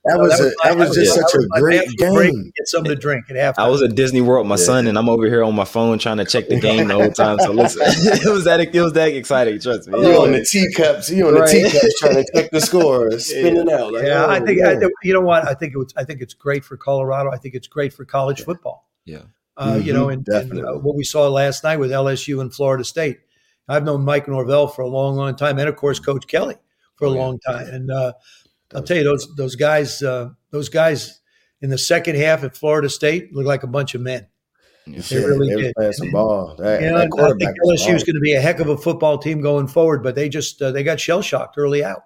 [0.04, 2.52] that was a, that was just that such was a great game.
[2.56, 3.64] Get something to drink at halftime.
[3.64, 4.66] I was at Disney World with my Yeah.
[4.66, 7.10] son, and I'm over here on my phone trying to check the game the whole
[7.12, 7.38] time.
[7.40, 9.60] So listen, it was that it was that exciting.
[9.60, 10.00] Trust me.
[10.00, 13.92] You on the teacups, you on the teacups trying to check the score, spinning out.
[13.92, 15.74] Like, yeah, I oh, think I, you know what I think.
[15.74, 17.30] It was, I think it's great for Colorado.
[17.30, 18.88] I think it's great for college football.
[19.04, 19.22] Yeah.
[19.56, 22.52] Uh, you Mhm, know, and, and, uh, what we saw last night with LSU and
[22.52, 23.20] Florida State.
[23.68, 26.56] I've known Mike Norvell for a long, long time, and of course Coach Kelly
[26.96, 27.20] for a Oh, yeah.
[27.20, 27.66] long time.
[27.68, 28.12] And uh,
[28.74, 31.20] I'll tell you, those those guys, uh, those guys
[31.62, 34.26] in the second half at Florida State looked like a bunch of men.
[34.86, 35.00] Yeah.
[35.00, 35.74] They really they did.
[35.74, 36.54] playing some ball.
[36.58, 39.18] That, You know, I think LSU is going to be a heck of a football
[39.18, 42.02] team going forward, but they just uh, they got shell shocked early out,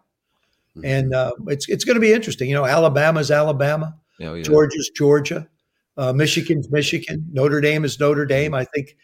[0.77, 0.85] Mm-hmm.
[0.87, 2.49] and uh, it's it's going to be interesting.
[2.49, 4.43] You know, Alabama's Alabama, Oh, yeah.
[4.43, 5.49] Georgia's Georgia,
[5.97, 8.55] uh, Michigan's Michigan, Notre Dame is Notre Dame.
[8.55, 8.97] I think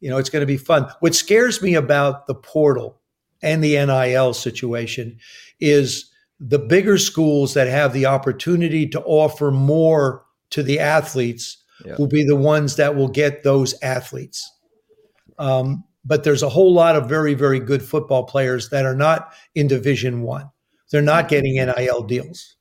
[0.00, 0.88] you know it's going to be fun.
[1.00, 3.00] What scares me about the portal
[3.42, 5.18] and the NIL situation
[5.60, 11.94] is the bigger schools that have the opportunity to offer more to the athletes Yeah.
[11.98, 14.50] will be the ones that will get those athletes.
[15.38, 19.32] Um, but there's a whole lot of very, very good football players that are not
[19.54, 20.50] in Division One.
[20.90, 22.56] They're not getting NIL deals.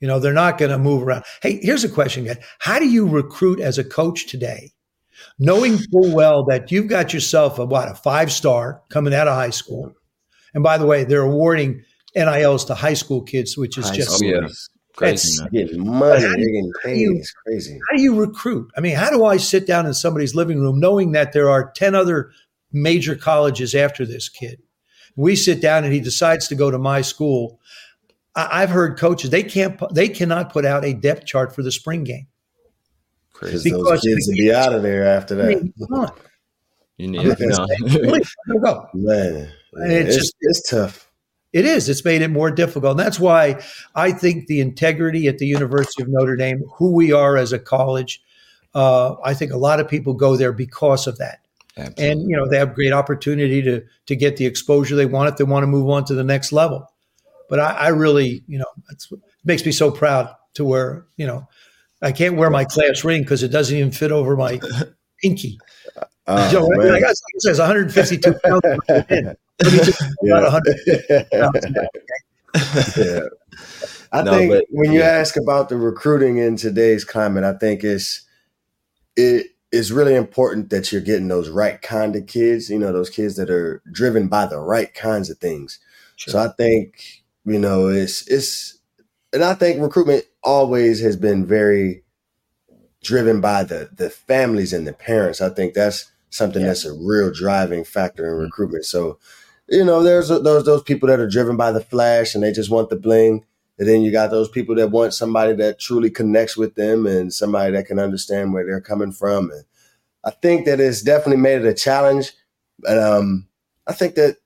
[0.00, 1.24] You know, they're not going to move around.
[1.42, 2.38] Hey, here's a question, guys.
[2.58, 4.72] How do you recruit as a coach today,
[5.38, 9.34] knowing full well that you've got yourself a what a five star coming out of
[9.34, 9.92] high school?
[10.54, 11.82] And by the way, they're awarding
[12.16, 14.48] NILs to high school kids, which is High just Oh, yeah.
[14.96, 16.98] Crazy, getting money, How do getting paid.
[17.00, 17.78] you- It's crazy.
[17.88, 18.70] how do you recruit?
[18.76, 21.70] I mean, how do I sit down in somebody's living room knowing that there are
[21.74, 22.30] 10 other
[22.72, 24.60] major colleges after this kid?
[25.16, 27.60] We sit down and he decides to go to my school.
[28.34, 31.72] I- I've heard coaches, they can't, they cannot put out a depth chart for the
[31.72, 32.26] spring game.
[33.32, 33.70] Because Crazy.
[33.70, 35.62] those Because kids the will be out of there after I that.
[35.62, 36.12] mean, come on.
[36.98, 37.66] You need, not you gonna know.
[37.88, 38.86] say, really, let it go.
[38.92, 41.06] Man, And it's it's, just- it's tough.
[41.52, 41.88] It is.
[41.88, 42.92] It's made it more difficult.
[42.92, 43.60] And that's why
[43.96, 47.58] I think the integrity at the University of Notre Dame, who we are as a
[47.58, 48.22] college,
[48.72, 51.40] uh, I think a lot of people go there because of that.
[51.76, 52.08] Absolutely.
[52.10, 55.36] and you know they have great opportunity to to get the exposure they want if
[55.36, 56.86] they want to move on to the next level.
[57.48, 59.02] But I, I really, you know, it
[59.44, 61.48] makes me so proud to wear, you know,
[62.02, 64.60] I can't wear my class ring because it doesn't even fit over my
[65.22, 65.58] pinky.
[66.32, 66.94] Oh, So, I mean, man.
[66.96, 68.62] I got, like it says 152 pounds.
[68.88, 69.10] Let
[69.72, 71.88] me just about 100 pounds now.
[72.96, 73.20] yeah.
[74.12, 75.06] I No, think but- when you yeah.
[75.06, 78.22] ask about the recruiting in today's climate, I think it's
[79.16, 82.70] it is really important that you're getting those right kind of kids.
[82.70, 85.78] You know, those kids that are driven by the right kinds of things.
[86.16, 88.78] So I think you know it's it's,
[89.32, 92.02] and I think recruitment always has been very
[93.02, 95.40] driven by the the families and the parents.
[95.40, 96.68] I think that's something Yeah.
[96.68, 98.44] that's a real driving factor in Mhm.
[98.44, 98.84] recruitment.
[98.84, 99.18] So
[99.68, 102.70] you know, there's those those people that are driven by the flash and they just
[102.70, 103.44] want the bling.
[103.78, 107.32] And then you got those people that want somebody that truly connects with them and
[107.32, 109.50] somebody that can understand where they're coming from.
[109.52, 109.64] And
[110.24, 112.32] I think that it's definitely made it a challenge.
[112.80, 113.46] But um,
[113.86, 114.36] I think that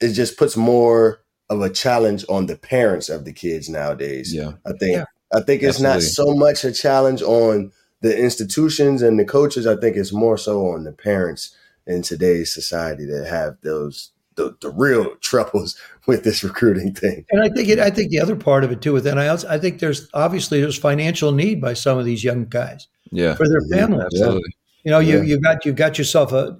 [0.00, 4.32] it just puts more of a challenge on the parents of the kids nowadays.
[4.32, 4.52] yeah.
[4.64, 5.04] I think Yeah.
[5.34, 7.72] I think it's not so much a challenge on
[8.02, 9.66] the institutions and the coaches.
[9.66, 14.56] I think it's more so on the parents in today's society that have those the,
[14.60, 17.24] the real troubles with this recruiting thing.
[17.30, 19.58] And I think it, I think the other part of it too with NILs, I
[19.58, 23.34] think there's obviously there's financial need by some of these young guys Yeah.
[23.34, 24.00] for their Yeah.
[24.04, 24.54] Absolutely.
[24.84, 25.22] You know, you Yeah.
[25.24, 26.58] you've got you've got yourself a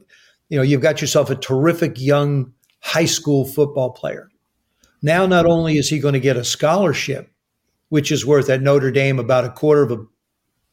[0.48, 4.28] you know, you've got yourself a terrific young high school football player.
[5.00, 7.30] Now not only is he going to get a scholarship,
[7.88, 10.04] which is worth at Notre Dame about a quarter of a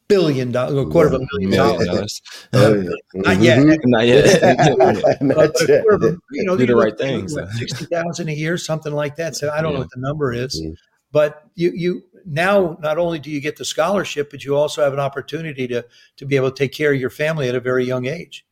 [0.10, 1.88] billion dollars, a quarter of a million dollars.
[1.88, 2.22] dollars.
[3.14, 3.60] Not yet.
[3.60, 3.80] Mhm.
[3.86, 4.42] Not yet.
[5.22, 5.86] Not yet.
[5.92, 7.34] of you know, Do the right things.
[7.34, 9.36] what, Sixty thousand a year, something like that.
[9.36, 10.76] So I don't know what the number is, Mhm.
[11.12, 14.94] but you you now not only do you get the scholarship, but you also have
[14.94, 15.86] an opportunity to
[16.18, 18.46] to be able to take care of your family at a very young age,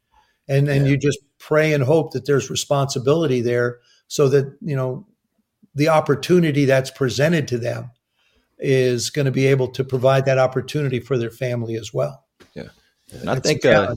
[0.48, 0.91] and and Yeah.
[0.91, 5.08] you just pray and hope that there's responsibility there, so that you know
[5.76, 7.91] the opportunity that's presented to them
[8.60, 12.26] is going to be able to provide that opportunity for their family as well.
[12.54, 12.70] Yeah,
[13.12, 13.96] and I think uh.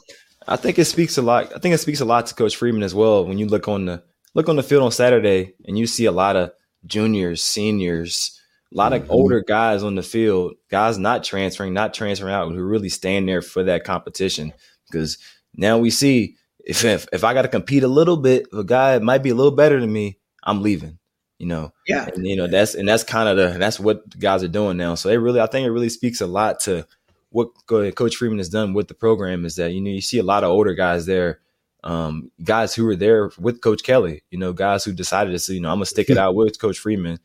[0.49, 1.53] I think it speaks a lot.
[1.55, 3.25] I think it speaks a lot to Coach Freeman as well.
[3.25, 4.03] When you look on the
[4.35, 6.53] look on the field on Saturday and you see a lot of
[6.87, 8.41] juniors, seniors,
[8.73, 12.63] a lot of older guys on the field, guys not transferring, not transferring out, who
[12.63, 14.53] really stand there for that competition.
[14.91, 15.19] Because
[15.55, 18.65] now we see if if, if I got to compete a little bit, if a
[18.65, 20.99] guy might be a little better than me, I'm leaving.
[21.41, 22.07] You know, Yeah.
[22.15, 24.77] and you know that's and that's kind of the that's what the guys are doing
[24.77, 24.95] now.
[24.95, 26.87] So it really, I think it really speaks a lot to
[27.31, 29.47] what Coach Freeman has done with the program.
[29.47, 31.41] Is that you know you see a lot of older guys there,
[31.83, 34.23] um, guys who were there with Coach Kelly.
[34.31, 36.61] You know, guys who decided to say, you know, I'm gonna stick it out with
[36.61, 37.19] Coach Freeman,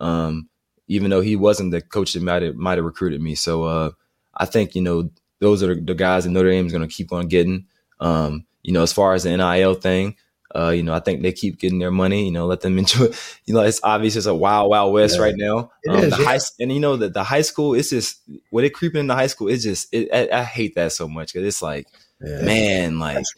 [0.00, 0.48] um,
[0.88, 3.36] even though he wasn't the coach that might have might have recruited me.
[3.36, 3.90] So uh,
[4.34, 7.28] I think you know those are the guys that Notre Dame is gonna keep on
[7.28, 7.66] getting.
[8.00, 10.16] Um, you know, as far as the NIL thing.
[10.54, 12.24] Uh, you know, I think they keep getting their money.
[12.24, 13.06] You know, let them enjoy.
[13.46, 15.22] You know, it's obvious it's a wild, wild west Yeah.
[15.22, 15.70] right now.
[15.88, 16.24] Um, is, the yeah.
[16.28, 17.74] high, and you know the the high school.
[17.74, 19.48] It's just when it creeping into high school.
[19.48, 21.86] It's just it, I, I hate that so much because it's like
[22.20, 22.42] Yeah.
[22.42, 23.36] man, like It's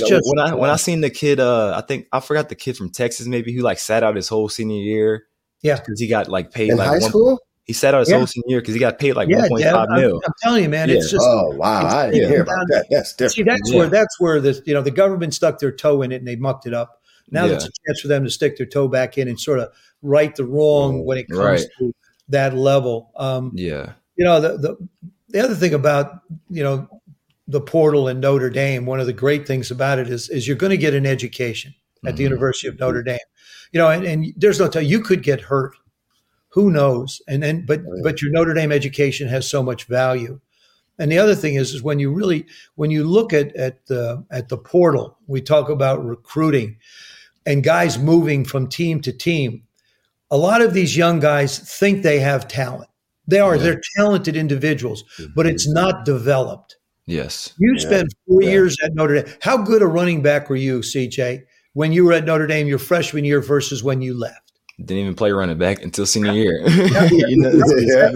[0.00, 2.54] like just when I when I seen the kid, uh, I think I forgot the
[2.54, 5.24] kid from Texas maybe who like sat out his whole senior year.
[5.62, 5.76] Yeah.
[5.80, 7.40] because he got like paid In like high one- school?
[7.64, 8.18] He sat out his Yeah.
[8.18, 10.20] whole senior year because he got paid like yeah, one point I'm, mil.
[10.26, 12.86] I'm telling you, man, it's just oh wow, I didn't hear about that.
[12.90, 13.32] That's different.
[13.32, 13.78] See, that's Yeah.
[13.78, 16.36] where that's where the you know the government stuck their toe in it and they
[16.36, 17.00] mucked it up.
[17.30, 17.52] Now Yeah.
[17.52, 19.70] there's a chance for them to stick their toe back in and sort of
[20.02, 21.66] right the wrong when it comes Right.
[21.78, 21.94] to
[22.28, 23.10] that level.
[23.16, 24.76] Um, Yeah, you know the, the
[25.30, 26.86] the other thing about you know
[27.48, 30.56] the portal in Notre Dame, one of the great things about it is is you're
[30.56, 31.74] going to get an education
[32.06, 32.30] at the Mhm.
[32.30, 33.18] University of Notre Dame.
[33.72, 35.72] You know, and, and there's no tell you could get hurt.
[36.54, 37.20] Who knows?
[37.28, 38.02] And then but oh, Right.
[38.02, 40.40] but your Notre Dame education has so much value.
[40.98, 44.24] And the other thing is is when you really when you look at at the
[44.30, 46.76] at the portal, we talk about recruiting
[47.46, 49.62] and guys moving from team to team.
[50.30, 52.88] A lot of these young guys think they have talent.
[53.26, 53.62] They are Yeah.
[53.62, 55.02] they're talented individuals,
[55.34, 56.76] but it's not developed.
[57.06, 57.80] yes, You Yeah.
[57.86, 58.50] spent four Yeah.
[58.50, 59.34] years at Notre Dame.
[59.42, 61.42] How good a running back were you, CJ,
[61.74, 64.43] when you were at Notre Dame your freshman year versus when you left?
[64.78, 66.60] Didn't even play running back until senior year.
[67.10, 68.10] You know, Yeah.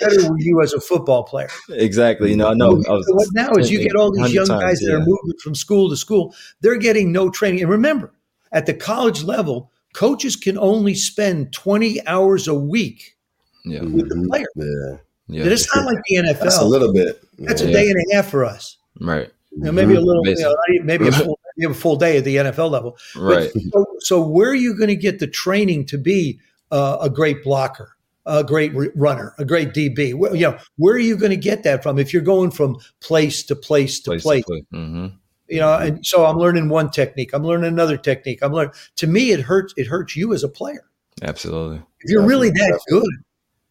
[0.00, 1.48] Better were you as a football player?
[1.70, 2.30] exactly.
[2.30, 2.70] You know, I know.
[2.88, 4.96] I was, what now is you get all these young times, guys that yeah.
[4.96, 6.34] are moving from school to school.
[6.60, 7.60] They're getting no training.
[7.62, 8.12] And remember,
[8.52, 13.16] at the college level, coaches can only spend 20 hours a week
[13.64, 14.28] Yeah, with the Mhm.
[14.28, 14.46] player.
[14.56, 14.96] Yeah,
[15.44, 16.40] yeah, It's not like the NFL.
[16.40, 17.22] that's a little bit.
[17.38, 17.68] That's yeah.
[17.68, 18.76] a day and a half for us.
[19.00, 22.16] right, You know, maybe a little, you know, maybe a full, maybe a full day
[22.18, 22.96] at the NFL level.
[23.16, 23.50] right.
[23.72, 27.42] So, so where are you going to get the training to be uh, a great
[27.44, 27.96] blocker,
[28.26, 30.14] a great re- runner, a great DB?
[30.14, 32.78] Where, you know, where are you going to get that from if you're going from
[33.00, 34.44] place to place to Place place?
[34.44, 34.62] to play.
[34.70, 35.06] hmm
[35.48, 37.30] You know, and so I'm learning one technique.
[37.32, 38.40] I'm learning another technique.
[38.42, 38.74] I'm learning.
[38.96, 39.74] To me, it hurts.
[39.76, 40.84] It hurts you as a player.
[41.22, 41.82] Absolutely.
[42.00, 43.14] If you're really that good,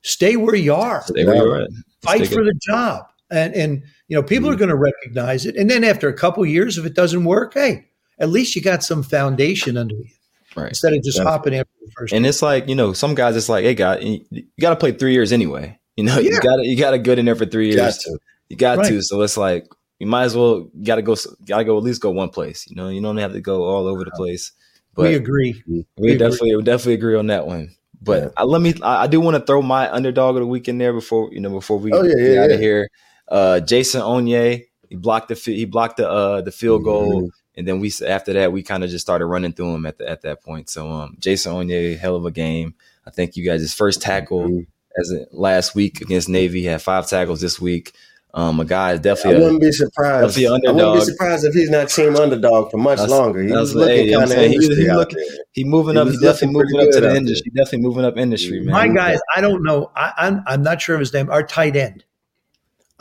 [0.03, 1.01] stay where you are.
[1.03, 1.67] Stay where you're.
[2.01, 4.59] Fight for the job, and and you know people are hmm.
[4.59, 5.55] going to recognize it.
[5.55, 7.85] And then after a couple years, if it doesn't work, hey,
[8.19, 10.09] at least you got some foundation under you
[10.57, 10.67] right.
[10.67, 12.13] instead of just hopping after the first.
[12.13, 13.37] And it's like you know, some guys.
[13.37, 15.77] It's like, hey, God, you, you got to play three years anyway.
[15.97, 16.31] You know, Yeah.
[16.31, 17.97] you got to you got to good in there for three Got years.
[17.99, 18.17] to.
[18.49, 18.87] You got Right.
[18.87, 19.01] to.
[19.01, 19.67] So it's like
[19.99, 21.15] you might as well got to go.
[21.45, 22.65] Got to go at least go one place.
[22.69, 24.53] You know, you don't have to go all over the place.
[24.95, 25.61] But we agree.
[25.67, 26.17] We We agree.
[26.17, 27.75] definitely we definitely agree on that one.
[28.01, 28.29] But Yeah.
[28.37, 30.77] I, let me I, I do want to throw my underdog of the week in
[30.77, 32.87] there before you know before we Oh, yeah, get yeah, out of here.
[33.31, 37.29] Uh, Jason Onye he blocked the fi- he blocked the uh, the field goal, Mhm.
[37.55, 40.09] and then we after that we kind of just started running through him at the,
[40.09, 40.69] at that point.
[40.69, 42.73] So um, Jason Onye, hell of a game.
[43.07, 44.67] I think you guys his first tackle Mhm.
[44.99, 47.93] as a, last week against Navy he had five tackles this week.
[48.33, 50.27] Um, a guy is I definitely a- wouldn't be surprised.
[50.37, 53.41] Definitely I wouldn't be surprised if he's not team underdog for much That's- longer.
[53.43, 55.23] He that's was looking hey, kind of saying he- he out look- there.
[55.53, 56.07] he moving He up.
[56.07, 57.51] was He definitely moving up to the out industry.
[57.55, 58.71] Definitely moving up industry, man.
[58.73, 59.89] My guys, I don't know.
[59.95, 61.29] I, I'm I'm not sure of his name.
[61.29, 62.03] Our tight end.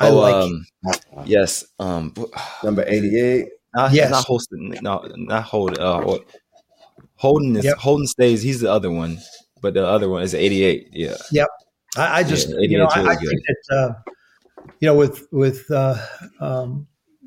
[0.01, 0.35] I oh, like.
[0.35, 0.67] um,
[1.27, 1.65] yes.
[1.79, 2.15] Um,
[2.65, 3.49] Number eighty-eight.
[3.75, 4.11] Not, Yes.
[4.11, 4.75] not Holston.
[4.83, 5.79] No, not Hold.
[5.79, 6.19] Uh,
[7.17, 7.77] Holden is Yep.
[7.77, 8.43] Holden Staes.
[8.43, 9.19] He's the other one,
[9.61, 10.89] but the other one is 88.
[10.93, 11.45] Yeah,
[11.97, 13.93] I, I just, Yeah, you know, 88's I, I think that, uh,
[14.81, 15.97] you know, with with uh,
[16.41, 16.87] um,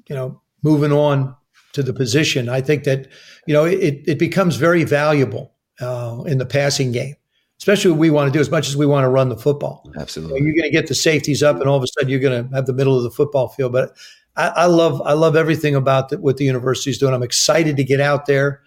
[0.10, 1.36] you know, moving on
[1.74, 3.08] to the position, I think that
[3.48, 7.16] you know it it becomes very valuable uh, in the passing game,
[7.64, 9.90] especially what we want to do as much as we want to run the football.
[9.98, 10.42] Absolutely.
[10.42, 12.54] you're going to get the safeties up, and all of a sudden you're going to
[12.54, 13.72] have the middle of the football field.
[13.72, 13.96] But
[14.36, 17.14] I, I love I love everything about the, what the university is doing.
[17.14, 18.62] I'm excited to get out there.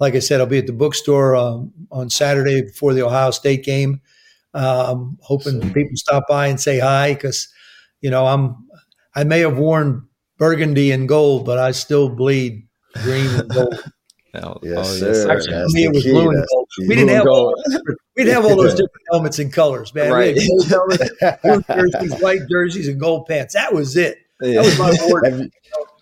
[0.00, 3.64] Like I said, I'll be at the bookstore um, on Saturday before the Ohio State
[3.64, 4.02] game.
[4.52, 7.48] Um, hoping people stop by and say hi because
[8.02, 8.68] you know I'm
[9.14, 10.06] I may have worn
[10.36, 12.68] burgundy and gold, but I still bleed
[13.02, 13.82] green and gold.
[14.34, 15.30] Oh, Yes, oh, sir.
[15.30, 16.10] Actually, That's me, it was key.
[16.12, 16.68] blue and gold.
[16.80, 17.64] We didn't have all Gold.
[17.70, 20.10] those, we'd have all those different helmets and colors, man.
[20.10, 20.34] Right.
[20.34, 20.42] We
[21.20, 23.52] had gold blue jerseys, white jerseys, and gold pants.
[23.54, 24.18] That was it.
[24.40, 25.26] That was my ward.
[25.26, 25.50] Have you,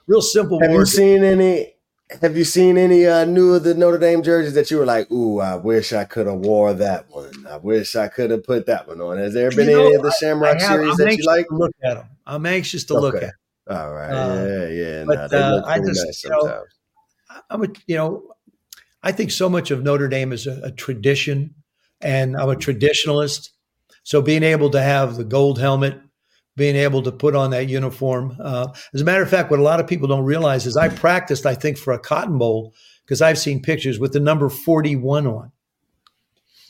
[0.07, 1.75] Real simple have you seen any?
[2.23, 5.09] have you seen any uh, new of the Notre Dame jerseys that you were like,
[5.13, 7.47] "Ooh, I wish I could have wore that one.
[7.49, 9.95] I wish I could have put that one on." Has there been You know, any
[9.95, 11.47] of the Shamrock I have- series I'm that you like?
[11.49, 12.07] to look at them.
[12.27, 13.27] I'm anxious to look Okay.
[13.27, 13.35] at.
[13.77, 15.05] All right, Uh, yeah, yeah.
[15.05, 16.65] but, nah, they uh, I just, nice you know,
[17.51, 18.35] I'm a, you know,
[19.03, 21.55] I think so much of Notre Dame is a, a tradition,
[22.01, 23.51] and I'm a traditionalist.
[24.03, 26.01] So being able to have the gold helmet,
[26.57, 28.37] being able to put on that uniform.
[28.43, 30.89] Uh, as a matter of fact, what a lot of people don't realize is I
[30.89, 32.75] practiced, I think, for a Cotton Bowl
[33.05, 35.53] because I've seen pictures with the number 41 on.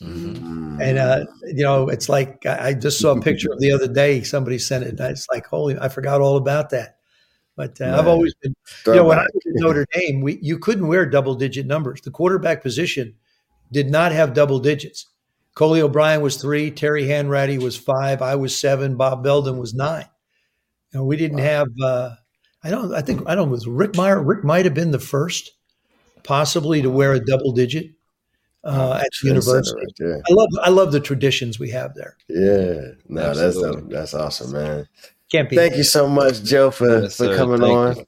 [0.01, 0.81] Mhm.
[0.81, 3.87] And uh, you know, it's like I I just saw a picture of the other
[3.87, 4.23] day.
[4.23, 4.99] Somebody sent it.
[4.99, 6.97] And it's like, holy, I forgot all about that.
[7.55, 8.55] But uh, I've always been,
[8.87, 12.01] you know, when I was at Notre Dame, we you couldn't wear double digit numbers.
[12.01, 13.15] The quarterback position
[13.71, 15.07] did not have double digits.
[15.53, 20.05] Coley O'Brien was three, Terry Hanratty was five, I was seven, Bob Belden was nine.
[20.93, 21.67] You know, we didn't have.
[21.83, 22.11] Uh,
[22.63, 22.93] I don't.
[22.93, 23.49] I think I don't.
[23.49, 24.21] Was Rick Meyer?
[24.21, 25.51] Rick might have been the first,
[26.23, 27.91] possibly, to wear a double digit
[28.63, 29.79] uh, at the university.
[29.99, 30.21] right.
[30.29, 32.17] I love I love the traditions we have there.
[32.27, 34.87] Yeah, no, that's that's awesome, man.
[35.31, 35.55] Can't be.
[35.55, 37.95] Thank you so much, Joe, for Yes, for coming Thank on.
[37.97, 38.05] you.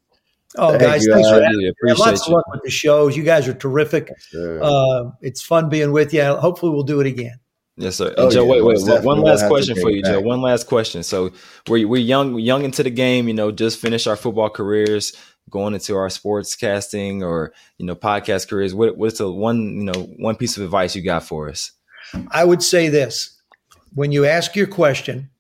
[0.58, 1.68] Oh, Thank guys, you, thanks for I having me.
[1.70, 3.18] appreciate Lots of luck with the shows.
[3.18, 4.12] You guys are terrific.
[4.30, 4.60] Sure.
[4.64, 6.24] Uh, it's fun being with you.
[6.24, 7.40] Hopefully, we'll do it again.
[7.76, 8.10] Yes, sir.
[8.10, 8.82] And Oh, Joe, yeah, wait, wait, most.
[8.82, 9.16] One definitely.
[9.16, 10.18] We'll last question for you, it Joe.
[10.20, 10.26] back.
[10.26, 11.02] One last question.
[11.02, 11.32] So
[11.68, 13.28] we're we're young, young into the game.
[13.28, 15.14] You know, just finished our football careers,
[15.50, 18.76] going into our sports casting or you know podcast careers.
[18.76, 21.72] What what's the one you know one piece of advice you got for us?
[22.30, 23.42] I would say this:
[23.96, 25.32] when you ask your question,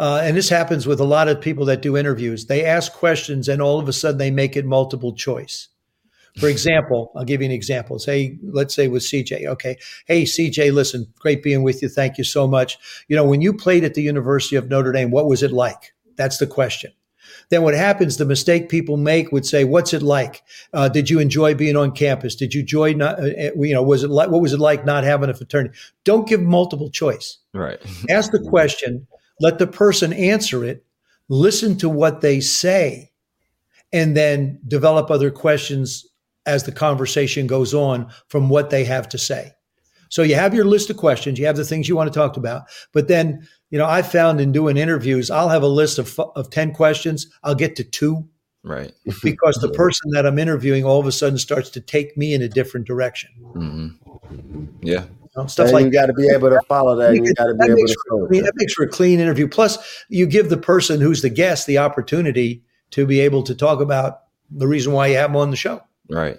[0.00, 3.48] uh, and this happens with a lot of people that do interviews, they ask questions
[3.48, 5.68] and all of a sudden they make it multiple choice.
[6.38, 7.98] For example, I'll give you an example.
[7.98, 9.46] Say, let's say with CJ.
[9.46, 9.76] Okay,
[10.06, 11.90] hey CJ, listen, great being with you.
[11.90, 12.78] Thank you so much.
[13.08, 15.92] You know, when you played at the University of Notre Dame, what was it like?
[16.16, 16.92] That's the question.
[17.50, 18.16] Then what happens?
[18.16, 20.42] The mistake people make would say, "What's it like?
[20.72, 22.36] Uh, did you enjoy being on campus?
[22.36, 23.20] Did you enjoy not?
[23.20, 24.30] Uh, uh, you know, was it like?
[24.30, 27.38] What was it like not having a fraternity?" Don't give multiple choice.
[27.52, 27.78] Right.
[28.08, 29.06] Ask the question.
[29.40, 30.84] Let the person answer it.
[31.28, 33.12] Listen to what they say,
[33.92, 36.06] and then develop other questions
[36.46, 39.52] as the conversation goes on from what they have to say.
[40.08, 42.36] So you have your list of questions, you have the things you want to talk
[42.36, 46.18] about, but then you know I found in doing interviews, I'll have a list of
[46.34, 47.26] of ten questions.
[47.44, 48.28] I'll get to two
[48.62, 48.92] Right.
[49.22, 52.42] because the person that I'm interviewing all of a sudden starts to take me in
[52.42, 53.30] a different direction.
[53.52, 53.88] hmm
[54.82, 55.04] Yeah.
[55.36, 57.14] You know, stuff and like you got to be able to follow that.
[57.14, 58.84] You got to be that able makes, to for, flow I mean, that makes for
[58.84, 59.46] a clean interview.
[59.46, 63.80] Plus, you give the person who's the guest the opportunity to be able to talk
[63.80, 65.82] about the reason why you have them on the show.
[66.08, 66.38] Right.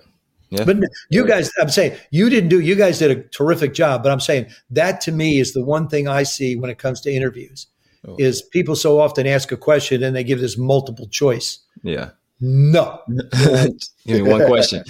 [0.50, 0.66] Yeah.
[0.66, 0.80] But
[1.10, 2.60] you guys, I'm saying you didn't do.
[2.60, 4.04] You guys did a terrific job.
[4.04, 7.00] But I'm saying that to me is the one thing I see when it comes
[7.02, 7.68] to interviews.
[8.06, 8.16] Oh.
[8.20, 11.60] Is people so often ask a question and they give this multiple choice.
[11.84, 12.12] yeah.
[12.44, 13.76] No, Give
[14.08, 14.84] me one question.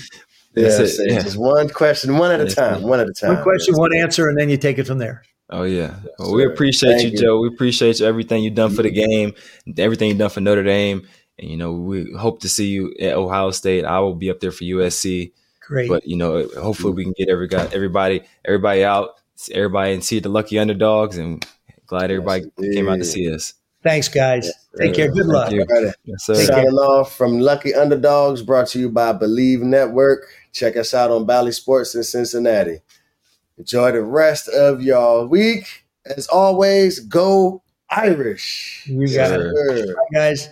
[0.55, 1.11] Yeah, That's it.
[1.11, 1.21] Yeah.
[1.21, 3.35] just one question, one at a time, one at a time.
[3.35, 5.23] one question, one answer, and then you take it from there.
[5.49, 5.95] Oh yeah.
[6.19, 7.17] Well, we appreciate Thank you, you.
[7.17, 7.39] Joe.
[7.41, 9.33] We appreciate you everything you've done for the game,
[9.77, 11.07] everything you've done for Notre Dame,
[11.39, 13.85] and you know we hope to see you at Ohio State.
[13.85, 15.31] I will be up there for USC,
[15.61, 15.89] Great.
[15.89, 19.11] but you know hopefully we can get every guy, everybody, everybody out,
[19.51, 21.17] everybody, and see the lucky underdogs.
[21.17, 21.45] And
[21.85, 23.53] glad everybody Yes, came out to see us.
[23.83, 24.51] Thanks, guys.
[24.79, 25.11] Take care.
[25.11, 25.51] Good luck.
[25.51, 25.61] you.
[25.61, 25.93] All right.
[26.05, 26.35] Yes, sir.
[26.35, 26.55] Take care.
[26.57, 30.27] Signing off from Lucky Underdogs, brought to you by Believe Network.
[30.51, 32.79] Check us out on Bally Sports in Cincinnati.
[33.57, 35.85] Enjoy the rest of y'all week.
[36.05, 38.83] As always, go Irish.
[38.87, 39.95] You got it.
[40.13, 40.49] Guys.